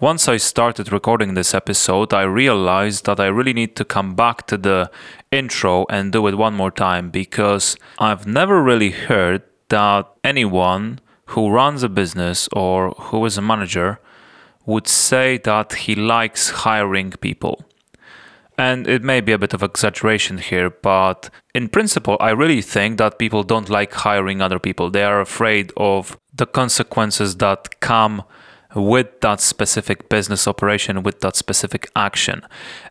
Once 0.00 0.28
I 0.28 0.36
started 0.36 0.92
recording 0.92 1.34
this 1.34 1.52
episode, 1.52 2.14
I 2.14 2.22
realized 2.22 3.04
that 3.06 3.18
I 3.18 3.26
really 3.26 3.52
need 3.52 3.74
to 3.74 3.84
come 3.84 4.14
back 4.14 4.46
to 4.46 4.56
the 4.56 4.92
intro 5.32 5.86
and 5.90 6.12
do 6.12 6.24
it 6.28 6.38
one 6.38 6.54
more 6.54 6.70
time 6.70 7.10
because 7.10 7.76
I've 7.98 8.24
never 8.24 8.62
really 8.62 8.92
heard 8.92 9.42
that 9.70 10.06
anyone 10.22 11.00
who 11.26 11.50
runs 11.50 11.82
a 11.82 11.88
business 11.88 12.48
or 12.52 12.90
who 12.90 13.26
is 13.26 13.36
a 13.38 13.42
manager 13.42 13.98
would 14.66 14.86
say 14.86 15.36
that 15.38 15.72
he 15.72 15.96
likes 15.96 16.50
hiring 16.50 17.10
people. 17.10 17.64
And 18.56 18.86
it 18.86 19.02
may 19.02 19.20
be 19.20 19.32
a 19.32 19.38
bit 19.38 19.52
of 19.52 19.64
exaggeration 19.64 20.38
here, 20.38 20.70
but 20.70 21.28
in 21.56 21.68
principle, 21.68 22.16
I 22.20 22.30
really 22.30 22.62
think 22.62 22.98
that 22.98 23.18
people 23.18 23.42
don't 23.42 23.68
like 23.68 23.92
hiring 23.94 24.42
other 24.42 24.60
people. 24.60 24.90
They 24.90 25.02
are 25.02 25.20
afraid 25.20 25.72
of 25.76 26.16
the 26.32 26.46
consequences 26.46 27.38
that 27.38 27.80
come 27.80 28.22
with 28.74 29.20
that 29.20 29.40
specific 29.40 30.08
business 30.08 30.46
operation, 30.46 31.02
with 31.02 31.20
that 31.20 31.36
specific 31.36 31.90
action. 31.96 32.44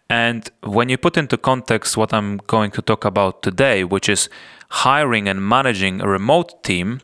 And 0.09 0.49
when 0.63 0.89
you 0.89 0.97
put 0.97 1.17
into 1.17 1.37
context 1.37 1.97
what 1.97 2.13
I'm 2.13 2.37
going 2.47 2.71
to 2.71 2.81
talk 2.81 3.05
about 3.05 3.43
today, 3.43 3.83
which 3.83 4.09
is 4.09 4.29
hiring 4.69 5.27
and 5.27 5.47
managing 5.47 6.01
a 6.01 6.07
remote 6.07 6.63
team, 6.63 7.01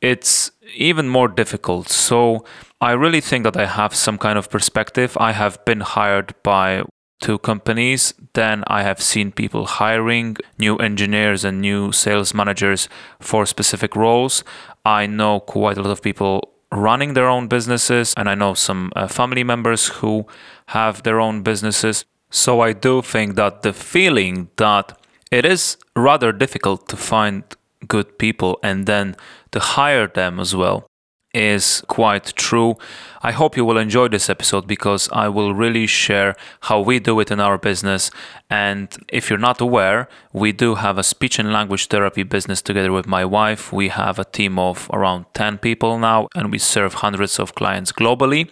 it's 0.00 0.50
even 0.76 1.08
more 1.08 1.28
difficult. 1.28 1.88
So 1.88 2.44
I 2.80 2.92
really 2.92 3.20
think 3.20 3.44
that 3.44 3.56
I 3.56 3.66
have 3.66 3.94
some 3.94 4.18
kind 4.18 4.38
of 4.38 4.50
perspective. 4.50 5.16
I 5.18 5.32
have 5.32 5.64
been 5.64 5.80
hired 5.80 6.34
by 6.42 6.84
two 7.20 7.38
companies, 7.38 8.12
then 8.34 8.64
I 8.66 8.82
have 8.82 9.00
seen 9.00 9.32
people 9.32 9.64
hiring 9.64 10.36
new 10.58 10.76
engineers 10.76 11.44
and 11.44 11.60
new 11.60 11.90
sales 11.90 12.34
managers 12.34 12.88
for 13.18 13.46
specific 13.46 13.96
roles. 13.96 14.44
I 14.84 15.06
know 15.06 15.40
quite 15.40 15.78
a 15.78 15.82
lot 15.82 15.90
of 15.90 16.02
people 16.02 16.53
running 16.72 17.14
their 17.14 17.28
own 17.28 17.48
businesses, 17.48 18.14
and 18.16 18.28
I 18.28 18.34
know 18.34 18.54
some 18.54 18.92
uh, 18.96 19.06
family 19.06 19.44
members 19.44 19.88
who 19.88 20.26
have 20.66 21.02
their 21.02 21.20
own 21.20 21.42
businesses. 21.42 22.04
So 22.30 22.60
I 22.60 22.72
do 22.72 23.02
think 23.02 23.36
that 23.36 23.62
the 23.62 23.72
feeling 23.72 24.48
that 24.56 24.98
it 25.30 25.44
is 25.44 25.76
rather 25.96 26.32
difficult 26.32 26.88
to 26.88 26.96
find 26.96 27.44
good 27.86 28.18
people 28.18 28.58
and 28.62 28.86
then 28.86 29.14
to 29.52 29.60
hire 29.60 30.06
them 30.06 30.40
as 30.40 30.54
well 30.54 30.88
is 31.34 31.82
quite 31.88 32.34
true. 32.36 32.76
I 33.22 33.32
hope 33.32 33.56
you 33.56 33.64
will 33.64 33.78
enjoy 33.78 34.08
this 34.08 34.30
episode 34.30 34.66
because 34.66 35.08
I 35.12 35.28
will 35.28 35.54
really 35.54 35.86
share 35.86 36.36
how 36.60 36.80
we 36.80 36.98
do 36.98 37.20
it 37.20 37.30
in 37.30 37.40
our 37.40 37.58
business. 37.58 38.10
And 38.48 38.96
if 39.08 39.28
you're 39.28 39.38
not 39.38 39.60
aware, 39.60 40.08
we 40.32 40.52
do 40.52 40.76
have 40.76 40.98
a 40.98 41.02
speech 41.02 41.38
and 41.38 41.52
language 41.52 41.88
therapy 41.88 42.22
business 42.22 42.62
together 42.62 42.92
with 42.92 43.06
my 43.06 43.24
wife. 43.24 43.72
We 43.72 43.88
have 43.88 44.18
a 44.18 44.24
team 44.24 44.58
of 44.58 44.88
around 44.92 45.26
10 45.34 45.58
people 45.58 45.98
now, 45.98 46.28
and 46.34 46.52
we 46.52 46.58
serve 46.58 46.94
hundreds 46.94 47.38
of 47.38 47.54
clients 47.54 47.92
globally. 47.92 48.50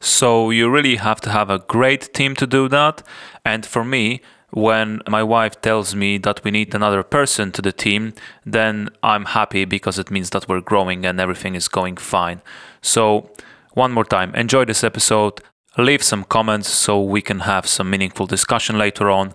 So 0.00 0.50
you 0.50 0.70
really 0.70 0.96
have 0.96 1.20
to 1.20 1.30
have 1.30 1.50
a 1.50 1.58
great 1.58 2.14
team 2.14 2.34
to 2.36 2.46
do 2.46 2.68
that. 2.68 3.02
And 3.44 3.66
for 3.66 3.84
me, 3.84 4.22
when 4.52 5.00
my 5.08 5.22
wife 5.22 5.60
tells 5.60 5.94
me 5.94 6.18
that 6.18 6.42
we 6.42 6.50
need 6.50 6.74
another 6.74 7.02
person 7.02 7.52
to 7.52 7.62
the 7.62 7.72
team, 7.72 8.14
then 8.44 8.88
I'm 9.02 9.26
happy 9.26 9.64
because 9.64 9.98
it 9.98 10.10
means 10.10 10.30
that 10.30 10.48
we're 10.48 10.60
growing 10.60 11.06
and 11.06 11.20
everything 11.20 11.54
is 11.54 11.68
going 11.68 11.96
fine. 11.96 12.42
So, 12.82 13.30
one 13.74 13.92
more 13.92 14.04
time, 14.04 14.34
enjoy 14.34 14.64
this 14.64 14.82
episode, 14.82 15.40
leave 15.78 16.02
some 16.02 16.24
comments 16.24 16.68
so 16.68 17.00
we 17.00 17.22
can 17.22 17.40
have 17.40 17.66
some 17.66 17.90
meaningful 17.90 18.26
discussion 18.26 18.76
later 18.76 19.08
on. 19.08 19.34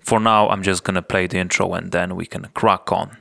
For 0.00 0.18
now, 0.18 0.48
I'm 0.48 0.62
just 0.62 0.82
gonna 0.82 1.02
play 1.02 1.28
the 1.28 1.38
intro 1.38 1.72
and 1.74 1.92
then 1.92 2.16
we 2.16 2.26
can 2.26 2.46
crack 2.54 2.90
on. 2.90 3.16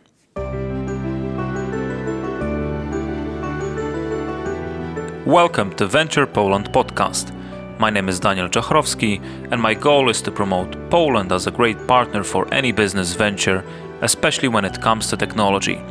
Welcome 5.28 5.76
to 5.76 5.86
Venture 5.86 6.26
Poland 6.26 6.72
podcast. 6.72 7.32
My 7.78 7.90
name 7.90 8.08
is 8.08 8.22
Daniel 8.22 8.48
Czochrowski, 8.48 9.22
and 9.52 9.62
my 9.62 9.74
goal 9.74 10.10
is 10.10 10.22
to 10.22 10.32
promote 10.32 10.78
Poland 10.90 11.34
as 11.34 11.46
a 11.46 11.52
great 11.52 11.88
partner 11.88 12.24
for 12.24 12.48
any 12.54 12.72
business 12.72 13.14
venture, 13.14 13.66
especially 14.02 14.48
when 14.48 14.64
it 14.64 14.82
comes 14.82 15.10
to 15.10 15.18
technology. 15.18 15.82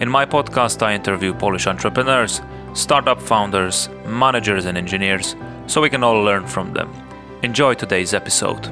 In 0.00 0.10
my 0.10 0.26
podcast, 0.26 0.82
I 0.82 0.94
interview 0.94 1.32
Polish 1.32 1.66
entrepreneurs, 1.66 2.42
startup 2.74 3.18
founders, 3.18 3.88
managers, 4.06 4.66
and 4.66 4.76
engineers 4.76 5.34
so 5.66 5.80
we 5.80 5.88
can 5.88 6.04
all 6.04 6.22
learn 6.22 6.46
from 6.46 6.74
them. 6.74 6.92
Enjoy 7.42 7.72
today's 7.72 8.12
episode. 8.12 8.68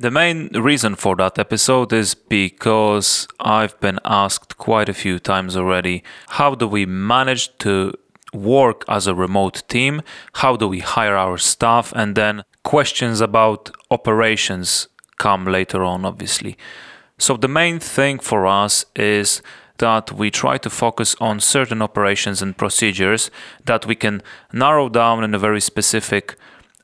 The 0.00 0.10
main 0.10 0.48
reason 0.54 0.94
for 0.94 1.14
that 1.16 1.38
episode 1.38 1.92
is 1.92 2.14
because 2.14 3.28
I've 3.38 3.78
been 3.80 3.98
asked 4.02 4.49
quite 4.66 4.88
a 4.88 5.00
few 5.04 5.18
times 5.18 5.56
already 5.56 5.96
how 6.38 6.54
do 6.54 6.66
we 6.68 6.84
manage 6.86 7.44
to 7.58 7.92
work 8.32 8.84
as 8.88 9.06
a 9.06 9.14
remote 9.14 9.62
team? 9.68 10.02
How 10.34 10.56
do 10.56 10.68
we 10.68 10.80
hire 10.80 11.16
our 11.16 11.38
staff? 11.38 11.92
And 11.96 12.14
then 12.14 12.44
questions 12.62 13.20
about 13.20 13.70
operations 13.90 14.88
come 15.18 15.44
later 15.44 15.82
on, 15.84 16.04
obviously. 16.04 16.56
So, 17.18 17.36
the 17.36 17.48
main 17.48 17.78
thing 17.78 18.18
for 18.18 18.46
us 18.46 18.84
is 18.96 19.42
that 19.78 20.12
we 20.12 20.30
try 20.30 20.58
to 20.58 20.70
focus 20.70 21.16
on 21.20 21.40
certain 21.40 21.82
operations 21.82 22.42
and 22.42 22.56
procedures 22.56 23.30
that 23.64 23.86
we 23.86 23.94
can 23.94 24.22
narrow 24.52 24.88
down 24.88 25.24
in 25.24 25.34
a 25.34 25.38
very 25.38 25.60
specific, 25.60 26.36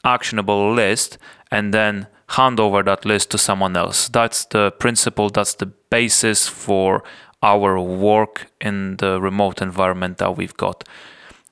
actionable 0.04 0.72
list 0.72 1.18
and 1.50 1.72
then 1.72 2.06
hand 2.30 2.58
over 2.58 2.82
that 2.82 3.04
list 3.04 3.30
to 3.30 3.38
someone 3.38 3.76
else. 3.76 4.08
That's 4.08 4.44
the 4.46 4.72
principle, 4.72 5.30
that's 5.30 5.54
the 5.54 5.66
basis 5.66 6.48
for 6.48 7.04
our 7.46 7.78
work 7.80 8.50
in 8.60 8.96
the 8.96 9.20
remote 9.20 9.62
environment 9.62 10.18
that 10.18 10.36
we've 10.36 10.56
got. 10.56 10.82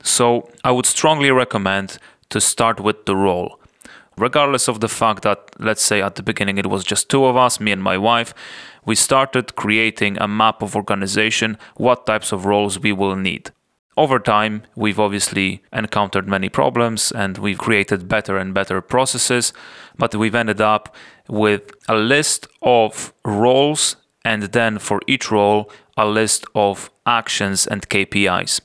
So 0.02 0.50
I 0.64 0.70
would 0.72 0.86
strongly 0.86 1.30
recommend 1.30 1.98
to 2.30 2.40
start 2.40 2.80
with 2.80 3.06
the 3.06 3.14
role. 3.14 3.60
Regardless 4.16 4.68
of 4.68 4.80
the 4.80 4.88
fact 4.88 5.22
that, 5.22 5.38
let's 5.58 5.82
say 5.82 6.02
at 6.02 6.16
the 6.16 6.22
beginning 6.22 6.58
it 6.58 6.66
was 6.66 6.84
just 6.84 7.08
two 7.08 7.24
of 7.24 7.36
us, 7.36 7.60
me 7.60 7.70
and 7.72 7.82
my 7.82 7.96
wife, 7.96 8.34
we 8.84 8.94
started 8.94 9.54
creating 9.56 10.18
a 10.18 10.28
map 10.28 10.62
of 10.62 10.76
organization, 10.76 11.58
what 11.76 12.06
types 12.06 12.32
of 12.32 12.44
roles 12.44 12.78
we 12.78 12.92
will 12.92 13.16
need. 13.16 13.50
Over 13.96 14.18
time, 14.18 14.62
we've 14.74 14.98
obviously 14.98 15.62
encountered 15.72 16.26
many 16.26 16.48
problems 16.48 17.12
and 17.12 17.38
we've 17.38 17.58
created 17.58 18.08
better 18.08 18.36
and 18.36 18.52
better 18.52 18.80
processes, 18.80 19.52
but 19.96 20.14
we've 20.16 20.34
ended 20.34 20.60
up 20.60 20.94
with 21.28 21.70
a 21.88 21.94
list 21.94 22.48
of 22.62 23.12
roles 23.24 23.96
and 24.24 24.44
then 24.44 24.78
for 24.78 25.00
each 25.06 25.30
role, 25.30 25.70
a 25.96 26.06
list 26.06 26.44
of 26.54 26.90
actions 27.06 27.66
and 27.66 27.88
KPIs. 27.88 28.60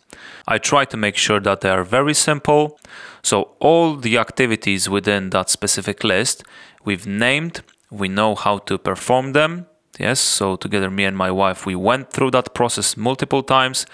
I 0.47 0.57
try 0.57 0.85
to 0.85 0.97
make 0.97 1.17
sure 1.17 1.39
that 1.41 1.61
they 1.61 1.69
are 1.69 1.83
very 1.83 2.13
simple. 2.13 2.79
So, 3.21 3.51
all 3.59 3.95
the 3.95 4.17
activities 4.17 4.89
within 4.89 5.29
that 5.31 5.49
specific 5.49 6.03
list 6.03 6.43
we've 6.85 7.05
named, 7.05 7.61
we 7.91 8.07
know 8.07 8.35
how 8.35 8.59
to 8.59 8.77
perform 8.77 9.33
them. 9.33 9.67
Yes, 9.99 10.19
so 10.19 10.55
together, 10.55 10.89
me 10.89 11.03
and 11.03 11.17
my 11.17 11.29
wife, 11.29 11.65
we 11.65 11.75
went 11.75 12.11
through 12.11 12.31
that 12.31 12.53
process 12.53 12.95
multiple 12.95 13.43
times 13.43 13.85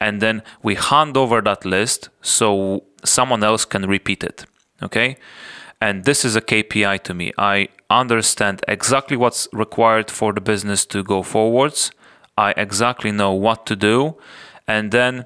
and 0.00 0.22
then 0.22 0.42
we 0.62 0.76
hand 0.76 1.16
over 1.16 1.40
that 1.40 1.64
list 1.64 2.08
so 2.22 2.84
someone 3.04 3.42
else 3.42 3.64
can 3.64 3.86
repeat 3.86 4.22
it. 4.22 4.44
Okay. 4.82 5.16
And 5.80 6.04
this 6.04 6.24
is 6.24 6.34
a 6.34 6.40
KPI 6.40 7.02
to 7.04 7.14
me. 7.14 7.32
I 7.38 7.68
understand 7.88 8.62
exactly 8.66 9.16
what's 9.16 9.48
required 9.52 10.10
for 10.10 10.32
the 10.32 10.40
business 10.40 10.84
to 10.86 11.02
go 11.02 11.22
forwards. 11.22 11.92
I 12.36 12.52
exactly 12.56 13.12
know 13.12 13.32
what 13.32 13.66
to 13.66 13.76
do. 13.76 14.16
And 14.66 14.90
then 14.90 15.24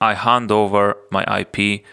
I 0.00 0.14
hand 0.14 0.50
over 0.50 0.96
my 1.10 1.24
IP 1.40 1.84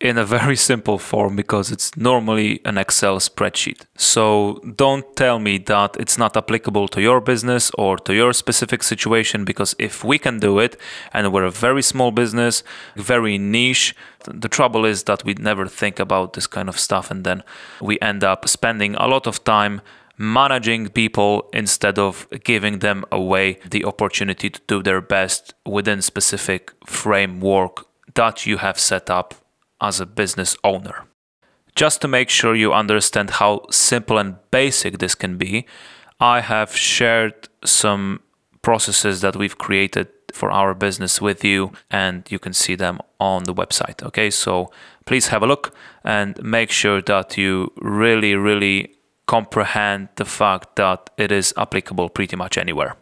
in 0.00 0.16
a 0.16 0.24
very 0.24 0.56
simple 0.70 0.98
form 0.98 1.36
because 1.36 1.70
it's 1.70 1.96
normally 1.96 2.60
an 2.64 2.78
Excel 2.78 3.18
spreadsheet. 3.18 3.82
So 3.96 4.60
don't 4.76 5.16
tell 5.16 5.38
me 5.38 5.58
that 5.58 5.96
it's 5.98 6.18
not 6.18 6.36
applicable 6.36 6.88
to 6.88 7.00
your 7.00 7.20
business 7.20 7.70
or 7.76 7.96
to 7.98 8.14
your 8.14 8.32
specific 8.32 8.82
situation 8.82 9.44
because 9.44 9.74
if 9.78 10.04
we 10.04 10.18
can 10.18 10.38
do 10.38 10.58
it 10.58 10.76
and 11.12 11.32
we're 11.32 11.44
a 11.44 11.50
very 11.50 11.82
small 11.82 12.10
business, 12.10 12.62
very 12.96 13.38
niche, 13.38 13.94
the 14.24 14.48
trouble 14.48 14.84
is 14.84 15.04
that 15.04 15.24
we 15.24 15.34
never 15.34 15.66
think 15.66 15.98
about 15.98 16.32
this 16.34 16.46
kind 16.46 16.68
of 16.68 16.78
stuff 16.78 17.10
and 17.10 17.24
then 17.24 17.42
we 17.80 17.98
end 18.00 18.22
up 18.22 18.48
spending 18.48 18.94
a 18.96 19.06
lot 19.06 19.26
of 19.26 19.42
time 19.44 19.80
managing 20.20 20.88
people 20.88 21.48
instead 21.52 21.96
of 21.96 22.26
giving 22.42 22.80
them 22.80 23.04
away 23.12 23.56
the 23.70 23.84
opportunity 23.84 24.50
to 24.50 24.60
do 24.66 24.82
their 24.82 25.00
best 25.00 25.54
within 25.64 26.02
specific 26.02 26.72
framework 26.84 27.86
that 28.14 28.44
you 28.44 28.56
have 28.56 28.80
set 28.80 29.08
up 29.08 29.34
as 29.80 30.00
a 30.00 30.06
business 30.06 30.56
owner. 30.62 31.04
Just 31.74 32.00
to 32.00 32.08
make 32.08 32.28
sure 32.28 32.54
you 32.54 32.72
understand 32.72 33.30
how 33.30 33.66
simple 33.70 34.18
and 34.18 34.36
basic 34.50 34.98
this 34.98 35.14
can 35.14 35.36
be, 35.36 35.66
I 36.20 36.40
have 36.40 36.76
shared 36.76 37.48
some 37.64 38.20
processes 38.62 39.20
that 39.20 39.36
we've 39.36 39.56
created 39.58 40.08
for 40.32 40.50
our 40.50 40.74
business 40.74 41.20
with 41.20 41.44
you, 41.44 41.72
and 41.90 42.24
you 42.30 42.38
can 42.38 42.52
see 42.52 42.74
them 42.74 42.98
on 43.18 43.44
the 43.44 43.54
website. 43.54 44.02
Okay, 44.02 44.30
so 44.30 44.70
please 45.06 45.28
have 45.28 45.42
a 45.42 45.46
look 45.46 45.74
and 46.04 46.42
make 46.42 46.70
sure 46.70 47.00
that 47.02 47.38
you 47.38 47.72
really, 47.76 48.34
really 48.34 48.94
comprehend 49.26 50.08
the 50.16 50.24
fact 50.24 50.76
that 50.76 51.10
it 51.16 51.30
is 51.30 51.54
applicable 51.56 52.08
pretty 52.08 52.36
much 52.36 52.58
anywhere. 52.58 52.96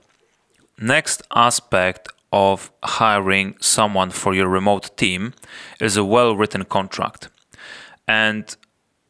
next 0.79 1.23
aspect 1.35 2.09
of 2.33 2.71
hiring 2.83 3.57
someone 3.61 4.11
for 4.11 4.35
your 4.35 4.49
remote 4.49 4.97
team 4.97 5.33
is 5.81 5.97
a 5.97 6.05
well 6.05 6.37
written 6.37 6.65
contract. 6.65 7.29
And 8.09 8.57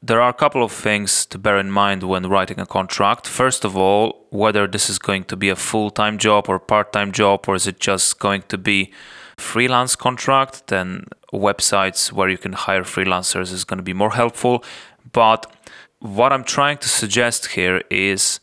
there 0.03 0.21
are 0.21 0.29
a 0.29 0.35
couple 0.35 0.63
of 0.63 0.73
things 0.73 1.27
to 1.27 1.39
bear 1.39 1.59
in 1.59 1.71
mind 1.71 2.03
when 2.03 2.29
writing 2.29 2.61
a 2.61 2.67
contract. 2.67 3.27
First 3.27 3.65
of 3.65 3.77
all, 3.77 4.27
whether 4.31 4.67
this 4.67 4.89
is 4.89 4.99
going 4.99 5.25
to 5.25 5.37
be 5.37 5.49
a 5.49 5.57
full 5.57 5.91
time 5.91 6.19
job 6.19 6.49
or 6.49 6.59
part 6.59 6.93
time 6.93 7.13
job, 7.13 7.49
or 7.49 7.55
is 7.55 7.67
it 7.67 7.81
just 7.81 8.19
going 8.19 8.43
to 8.43 8.59
be 8.59 8.93
freelance 9.37 9.97
contract, 9.97 10.69
then 10.69 11.07
websites 11.33 12.13
where 12.13 12.29
you 12.29 12.39
can 12.39 12.53
hire 12.53 12.83
freelancers 12.83 13.53
is 13.53 13.65
going 13.65 13.79
to 13.79 13.83
be 13.83 13.93
more 13.93 14.13
helpful. 14.13 14.65
But 15.13 15.53
what 16.01 16.33
I'm 16.33 16.45
trying 16.45 16.79
to 16.79 16.89
suggest 16.89 17.47
here 17.47 17.83
is 17.91 18.41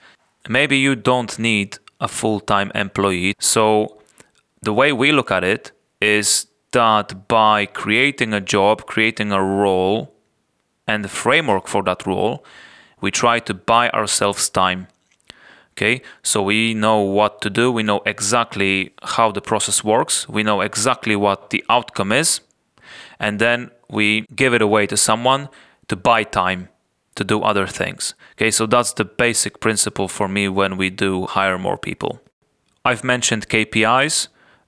maybe 0.49 0.77
you 0.77 0.95
don't 0.95 1.37
need 1.39 1.77
a 1.99 2.07
full 2.07 2.39
time 2.39 2.71
employee. 2.75 3.33
So 3.39 4.01
the 4.63 4.73
way 4.73 4.93
we 4.93 5.11
look 5.11 5.31
at 5.31 5.43
it 5.43 5.71
is 6.01 6.47
that 6.71 7.27
by 7.27 7.65
creating 7.65 8.33
a 8.33 8.41
job, 8.41 8.85
creating 8.85 9.31
a 9.31 9.43
role, 9.43 10.13
and 10.87 11.03
the 11.03 11.09
framework 11.09 11.67
for 11.67 11.83
that 11.83 12.05
role, 12.05 12.43
we 13.01 13.11
try 13.11 13.39
to 13.39 13.53
buy 13.53 13.89
ourselves 13.89 14.49
time. 14.49 14.87
Okay, 15.73 16.01
so 16.21 16.43
we 16.43 16.73
know 16.75 16.99
what 16.99 17.41
to 17.41 17.49
do, 17.49 17.71
we 17.71 17.81
know 17.81 18.01
exactly 18.05 18.93
how 19.01 19.31
the 19.31 19.41
process 19.41 19.83
works, 19.83 20.29
we 20.29 20.43
know 20.43 20.61
exactly 20.61 21.15
what 21.15 21.49
the 21.49 21.63
outcome 21.67 22.11
is, 22.11 22.41
and 23.19 23.39
then 23.39 23.71
we 23.89 24.27
give 24.35 24.53
it 24.53 24.61
away 24.61 24.85
to 24.85 24.95
someone 24.95 25.49
to 25.87 25.95
buy 25.95 26.23
time 26.23 26.69
to 27.15 27.23
do 27.23 27.41
other 27.41 27.65
things. 27.65 28.13
Okay, 28.33 28.51
so 28.51 28.67
that's 28.67 28.93
the 28.93 29.05
basic 29.05 29.59
principle 29.59 30.07
for 30.07 30.27
me 30.27 30.47
when 30.47 30.77
we 30.77 30.91
do 30.91 31.25
hire 31.25 31.57
more 31.57 31.77
people. 31.77 32.21
I've 32.85 33.03
mentioned 33.03 33.49
KPIs, 33.49 34.27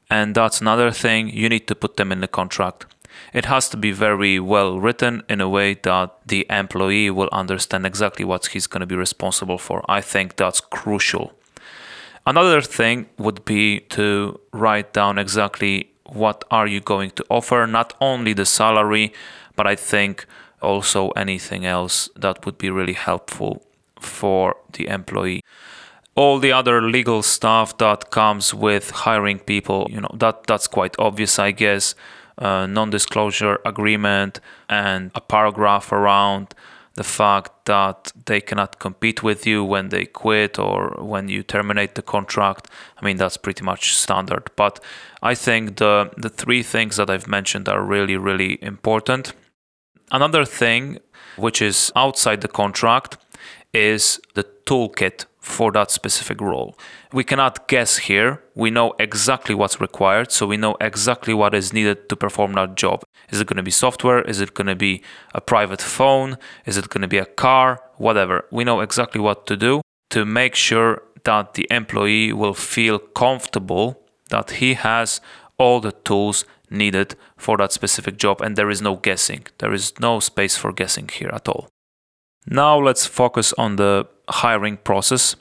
and 0.09 0.35
that's 0.35 0.61
another 0.61 0.91
thing 0.91 1.29
you 1.29 1.49
need 1.49 1.67
to 1.67 1.75
put 1.75 1.97
them 1.97 2.11
in 2.11 2.21
the 2.21 2.27
contract. 2.27 2.85
It 3.33 3.45
has 3.45 3.69
to 3.69 3.77
be 3.77 3.91
very 3.91 4.39
well 4.39 4.79
written 4.79 5.23
in 5.29 5.41
a 5.41 5.49
way 5.49 5.75
that 5.83 6.15
the 6.25 6.45
employee 6.49 7.09
will 7.09 7.29
understand 7.31 7.85
exactly 7.85 8.25
what 8.25 8.47
he's 8.47 8.67
going 8.67 8.81
to 8.81 8.85
be 8.85 8.95
responsible 8.95 9.57
for. 9.57 9.83
I 9.89 10.01
think 10.01 10.35
that's 10.35 10.61
crucial. 10.61 11.33
Another 12.27 12.61
thing 12.61 13.07
would 13.17 13.45
be 13.45 13.81
to 13.89 14.39
write 14.51 14.93
down 14.93 15.17
exactly 15.17 15.91
what 16.07 16.43
are 16.51 16.67
you 16.67 16.81
going 16.81 17.11
to 17.11 17.25
offer, 17.29 17.65
not 17.67 17.93
only 18.01 18.33
the 18.33 18.45
salary, 18.45 19.13
but 19.55 19.67
I 19.67 19.75
think 19.75 20.25
also 20.61 21.09
anything 21.11 21.65
else 21.65 22.09
that 22.15 22.45
would 22.45 22.57
be 22.57 22.69
really 22.69 22.93
helpful 22.93 23.63
for 23.99 24.55
the 24.73 24.87
employee 24.87 25.41
all 26.15 26.39
the 26.39 26.51
other 26.51 26.81
legal 26.81 27.21
stuff 27.21 27.77
that 27.77 28.09
comes 28.09 28.53
with 28.53 28.91
hiring 28.91 29.39
people 29.39 29.87
you 29.89 29.99
know 29.99 30.11
that 30.13 30.45
that's 30.47 30.67
quite 30.67 30.95
obvious 30.97 31.39
i 31.39 31.51
guess 31.51 31.95
uh, 32.37 32.65
non-disclosure 32.65 33.59
agreement 33.65 34.39
and 34.69 35.11
a 35.15 35.21
paragraph 35.21 35.91
around 35.91 36.53
the 36.95 37.03
fact 37.03 37.65
that 37.65 38.11
they 38.25 38.41
cannot 38.41 38.79
compete 38.79 39.21
with 39.21 39.45
you 39.45 39.63
when 39.63 39.89
they 39.89 40.05
quit 40.05 40.57
or 40.57 40.97
when 40.99 41.27
you 41.27 41.43
terminate 41.43 41.95
the 41.95 42.01
contract. 42.01 42.69
I 42.97 43.05
mean 43.05 43.17
that's 43.17 43.37
pretty 43.37 43.63
much 43.63 43.95
standard. 43.95 44.49
But 44.55 44.79
I 45.21 45.35
think 45.35 45.77
the 45.77 46.09
the 46.17 46.29
three 46.29 46.63
things 46.63 46.95
that 46.95 47.09
I've 47.09 47.27
mentioned 47.27 47.69
are 47.69 47.83
really 47.83 48.17
really 48.17 48.57
important. 48.61 49.33
Another 50.11 50.45
thing 50.45 50.99
which 51.35 51.61
is 51.61 51.91
outside 51.95 52.41
the 52.41 52.47
contract 52.47 53.17
is 53.73 54.21
the 54.35 54.45
toolkit 54.65 55.25
for 55.45 55.71
that 55.71 55.91
specific 55.91 56.41
role. 56.41 56.75
We 57.13 57.23
cannot 57.23 57.67
guess 57.67 57.97
here. 57.97 58.41
We 58.55 58.71
know 58.71 58.95
exactly 58.97 59.53
what's 59.53 59.79
required, 59.79 60.31
so 60.31 60.47
we 60.47 60.57
know 60.57 60.75
exactly 60.81 61.35
what 61.35 61.53
is 61.53 61.71
needed 61.71 62.09
to 62.09 62.15
perform 62.15 62.53
that 62.53 62.75
job. 62.75 63.03
Is 63.29 63.39
it 63.39 63.47
going 63.47 63.57
to 63.57 63.63
be 63.63 63.71
software? 63.71 64.21
Is 64.23 64.41
it 64.41 64.55
going 64.55 64.67
to 64.67 64.75
be 64.75 65.03
a 65.35 65.41
private 65.41 65.81
phone? 65.81 66.37
Is 66.65 66.77
it 66.77 66.89
going 66.89 67.03
to 67.03 67.07
be 67.07 67.19
a 67.19 67.25
car? 67.25 67.79
Whatever. 67.97 68.45
We 68.51 68.63
know 68.63 68.79
exactly 68.81 69.21
what 69.21 69.45
to 69.45 69.55
do 69.55 69.81
to 70.09 70.25
make 70.25 70.55
sure 70.55 71.03
that 71.23 71.53
the 71.53 71.67
employee 71.69 72.33
will 72.33 72.55
feel 72.55 72.97
comfortable 72.97 74.01
that 74.31 74.51
he 74.51 74.73
has 74.73 75.21
all 75.57 75.79
the 75.79 75.91
tools 75.91 76.43
needed 76.71 77.15
for 77.37 77.55
that 77.57 77.71
specific 77.71 78.17
job 78.17 78.41
and 78.41 78.55
there 78.55 78.71
is 78.71 78.81
no 78.81 78.95
guessing. 78.95 79.45
There 79.59 79.73
is 79.73 79.93
no 79.99 80.19
space 80.19 80.57
for 80.57 80.73
guessing 80.73 81.07
here 81.07 81.29
at 81.31 81.47
all. 81.47 81.69
Now 82.47 82.77
let's 82.79 83.05
focus 83.05 83.53
on 83.57 83.75
the 83.75 84.07
hiring 84.29 84.77
process. 84.77 85.35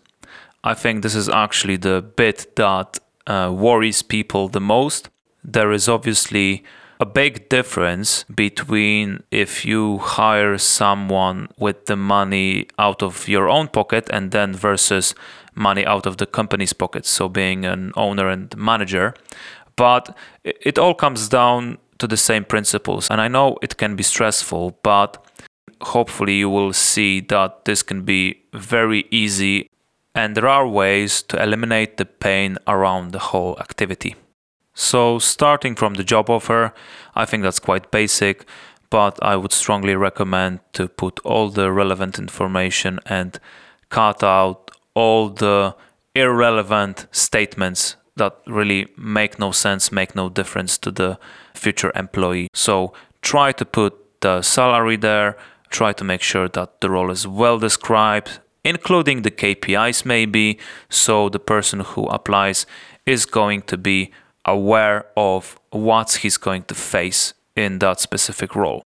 I 0.63 0.75
think 0.75 1.03
this 1.03 1.15
is 1.15 1.29
actually 1.29 1.77
the 1.77 2.03
bit 2.03 2.57
that 2.57 2.99
uh, 3.27 3.53
worries 3.55 4.03
people 4.03 4.49
the 4.49 4.61
most. 4.61 5.11
There 5.43 5.73
is 5.73 5.89
obviously 5.89 6.65
a 7.01 7.05
big 7.05 7.49
difference 7.49 8.25
between 8.35 9.23
if 9.31 9.65
you 9.65 9.99
hire 9.99 10.57
someone 10.57 11.49
with 11.59 11.87
the 11.87 11.97
money 11.97 12.67
out 12.79 13.03
of 13.03 13.29
your 13.29 13.49
own 13.49 13.69
pocket 13.69 14.09
and 14.11 14.31
then 14.31 14.55
versus 14.55 15.15
money 15.55 15.85
out 15.85 16.07
of 16.07 16.17
the 16.17 16.27
company's 16.27 16.73
pocket. 16.73 17.05
So 17.05 17.29
being 17.29 17.67
an 17.67 17.93
owner 17.97 18.29
and 18.29 18.57
manager. 18.57 19.15
But 19.77 20.17
it 20.45 20.79
all 20.79 20.95
comes 20.95 21.29
down 21.29 21.79
to 21.99 22.07
the 22.07 22.17
same 22.17 22.45
principles. 22.45 23.11
And 23.11 23.21
I 23.21 23.29
know 23.29 23.59
it 23.61 23.77
can 23.77 23.97
be 23.97 24.03
stressful, 24.03 24.79
but 24.83 25.25
hopefully 25.85 26.35
you 26.35 26.51
will 26.51 26.73
see 26.73 27.21
that 27.21 27.65
this 27.65 27.83
can 27.83 28.03
be 28.03 28.43
very 28.53 29.07
easy 29.11 29.69
and 30.15 30.37
there 30.37 30.49
are 30.49 30.67
ways 30.67 31.23
to 31.23 31.43
eliminate 31.43 31.97
the 31.97 32.05
pain 32.05 32.57
around 32.67 33.13
the 33.13 33.19
whole 33.19 33.59
activity. 33.59 34.15
So, 34.75 35.19
starting 35.19 35.75
from 35.77 35.95
the 35.95 36.05
job 36.05 36.31
offer, 36.31 36.73
I 37.15 37.25
think 37.25 37.43
that's 37.43 37.59
quite 37.61 37.91
basic, 37.91 38.45
but 38.91 39.19
I 39.23 39.37
would 39.37 39.53
strongly 39.53 39.95
recommend 39.95 40.61
to 40.75 40.89
put 40.89 41.21
all 41.21 41.49
the 41.49 41.73
relevant 41.73 42.19
information 42.19 43.01
and 43.07 43.39
cut 43.89 44.23
out 44.23 44.71
all 44.95 45.29
the 45.29 45.77
irrelevant 46.15 47.07
statements 47.13 47.97
that 48.17 48.37
really 48.47 48.87
make 48.97 49.39
no 49.39 49.51
sense, 49.51 49.91
make 49.91 50.15
no 50.15 50.29
difference 50.29 50.79
to 50.79 50.91
the 50.91 51.19
future 51.55 51.93
employee. 51.95 52.49
So, 52.55 52.93
try 53.23 53.53
to 53.53 53.65
put 53.65 54.21
the 54.21 54.43
salary 54.43 54.97
there, 54.97 55.37
try 55.75 55.93
to 55.93 56.05
make 56.05 56.23
sure 56.23 56.49
that 56.49 56.81
the 56.81 56.89
role 56.89 57.11
is 57.11 57.27
well 57.27 57.59
described, 57.59 58.39
including 58.65 59.23
the 59.23 59.31
KPIs, 59.31 60.05
maybe, 60.05 60.59
so 60.89 61.29
the 61.29 61.41
person 61.41 61.81
who 61.81 62.07
applies 62.07 62.65
is 63.05 63.27
going 63.27 63.63
to 63.63 63.77
be 63.77 64.13
aware 64.45 65.07
of 65.17 65.59
what 65.71 66.21
he's 66.23 66.39
going 66.39 66.63
to 66.65 66.75
face 66.75 67.35
in 67.57 67.81
that 67.81 68.01
specific 68.01 68.55
role. 68.55 68.83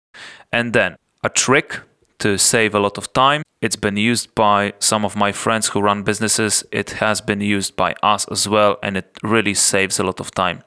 And 0.52 0.74
then 0.74 0.96
a 1.24 1.30
trick 1.30 1.82
to 2.20 2.38
save 2.38 2.74
a 2.74 2.80
lot 2.80 2.98
of 2.98 3.12
time. 3.14 3.44
It's 3.62 3.76
been 3.76 3.98
used 3.98 4.34
by 4.34 4.74
some 4.80 5.06
of 5.06 5.16
my 5.16 5.32
friends 5.32 5.70
who 5.70 5.82
run 5.82 6.04
businesses. 6.04 6.64
It 6.72 6.92
has 7.02 7.22
been 7.22 7.42
used 7.42 7.76
by 7.76 7.96
us 8.02 8.26
as 8.32 8.48
well, 8.48 8.78
and 8.82 8.98
it 8.98 9.18
really 9.24 9.54
saves 9.54 10.00
a 10.00 10.04
lot 10.04 10.20
of 10.20 10.32
time. 10.32 10.64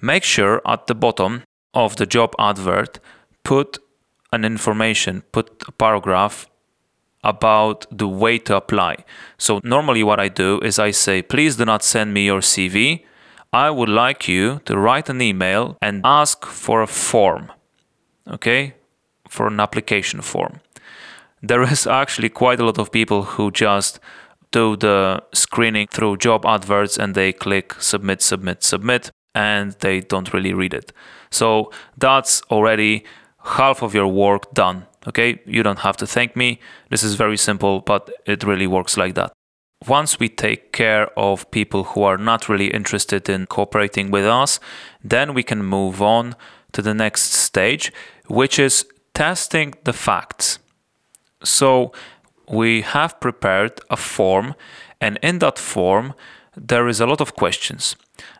Make 0.00 0.24
sure 0.24 0.62
at 0.64 0.86
the 0.86 0.94
bottom 0.94 1.42
of 1.74 1.96
the 1.96 2.06
job 2.06 2.34
advert, 2.38 3.00
put 3.42 3.78
an 4.32 4.44
information, 4.44 5.22
put 5.32 5.62
a 5.66 5.72
paragraph 5.72 6.48
about 7.24 7.86
the 7.90 8.08
way 8.08 8.38
to 8.38 8.56
apply. 8.56 9.04
So, 9.38 9.60
normally, 9.64 10.02
what 10.02 10.20
I 10.20 10.28
do 10.28 10.60
is 10.60 10.78
I 10.78 10.92
say, 10.92 11.22
please 11.22 11.56
do 11.56 11.64
not 11.64 11.82
send 11.82 12.14
me 12.14 12.26
your 12.26 12.40
CV. 12.40 13.04
I 13.52 13.70
would 13.70 13.88
like 13.88 14.28
you 14.28 14.60
to 14.66 14.76
write 14.76 15.08
an 15.08 15.20
email 15.22 15.76
and 15.80 16.02
ask 16.04 16.44
for 16.44 16.82
a 16.82 16.86
form, 16.86 17.50
okay, 18.26 18.74
for 19.28 19.46
an 19.46 19.58
application 19.58 20.20
form. 20.20 20.60
There 21.42 21.62
is 21.62 21.86
actually 21.86 22.28
quite 22.28 22.60
a 22.60 22.64
lot 22.64 22.78
of 22.78 22.92
people 22.92 23.22
who 23.22 23.50
just 23.50 24.00
do 24.50 24.76
the 24.76 25.22
screening 25.32 25.86
through 25.88 26.16
job 26.16 26.44
adverts 26.46 26.98
and 26.98 27.14
they 27.14 27.32
click 27.32 27.74
submit, 27.78 28.22
submit, 28.22 28.62
submit, 28.62 29.10
and 29.34 29.72
they 29.80 30.00
don't 30.00 30.32
really 30.32 30.52
read 30.54 30.74
it. 30.74 30.92
So, 31.30 31.72
that's 31.96 32.42
already 32.50 33.04
half 33.42 33.82
of 33.82 33.94
your 33.94 34.08
work 34.08 34.52
done. 34.52 34.86
Okay, 35.06 35.40
you 35.46 35.62
don't 35.62 35.78
have 35.80 35.96
to 35.98 36.06
thank 36.06 36.36
me. 36.36 36.60
This 36.90 37.02
is 37.02 37.14
very 37.14 37.36
simple, 37.36 37.80
but 37.80 38.10
it 38.26 38.44
really 38.44 38.66
works 38.66 38.96
like 38.96 39.14
that. 39.14 39.32
Once 39.86 40.18
we 40.18 40.28
take 40.28 40.72
care 40.72 41.08
of 41.16 41.50
people 41.50 41.84
who 41.84 42.02
are 42.02 42.18
not 42.18 42.48
really 42.48 42.68
interested 42.68 43.28
in 43.28 43.46
cooperating 43.46 44.10
with 44.10 44.26
us, 44.26 44.58
then 45.04 45.34
we 45.34 45.42
can 45.42 45.64
move 45.64 46.02
on 46.02 46.34
to 46.72 46.82
the 46.82 46.94
next 46.94 47.32
stage, 47.32 47.92
which 48.26 48.58
is 48.58 48.84
testing 49.14 49.72
the 49.84 49.92
facts. 49.92 50.58
So 51.44 51.92
we 52.48 52.82
have 52.82 53.20
prepared 53.20 53.80
a 53.88 53.96
form, 53.96 54.54
and 55.00 55.18
in 55.22 55.38
that 55.38 55.58
form, 55.58 56.14
there 56.56 56.88
is 56.88 57.00
a 57.00 57.06
lot 57.06 57.20
of 57.20 57.36
questions, 57.36 57.94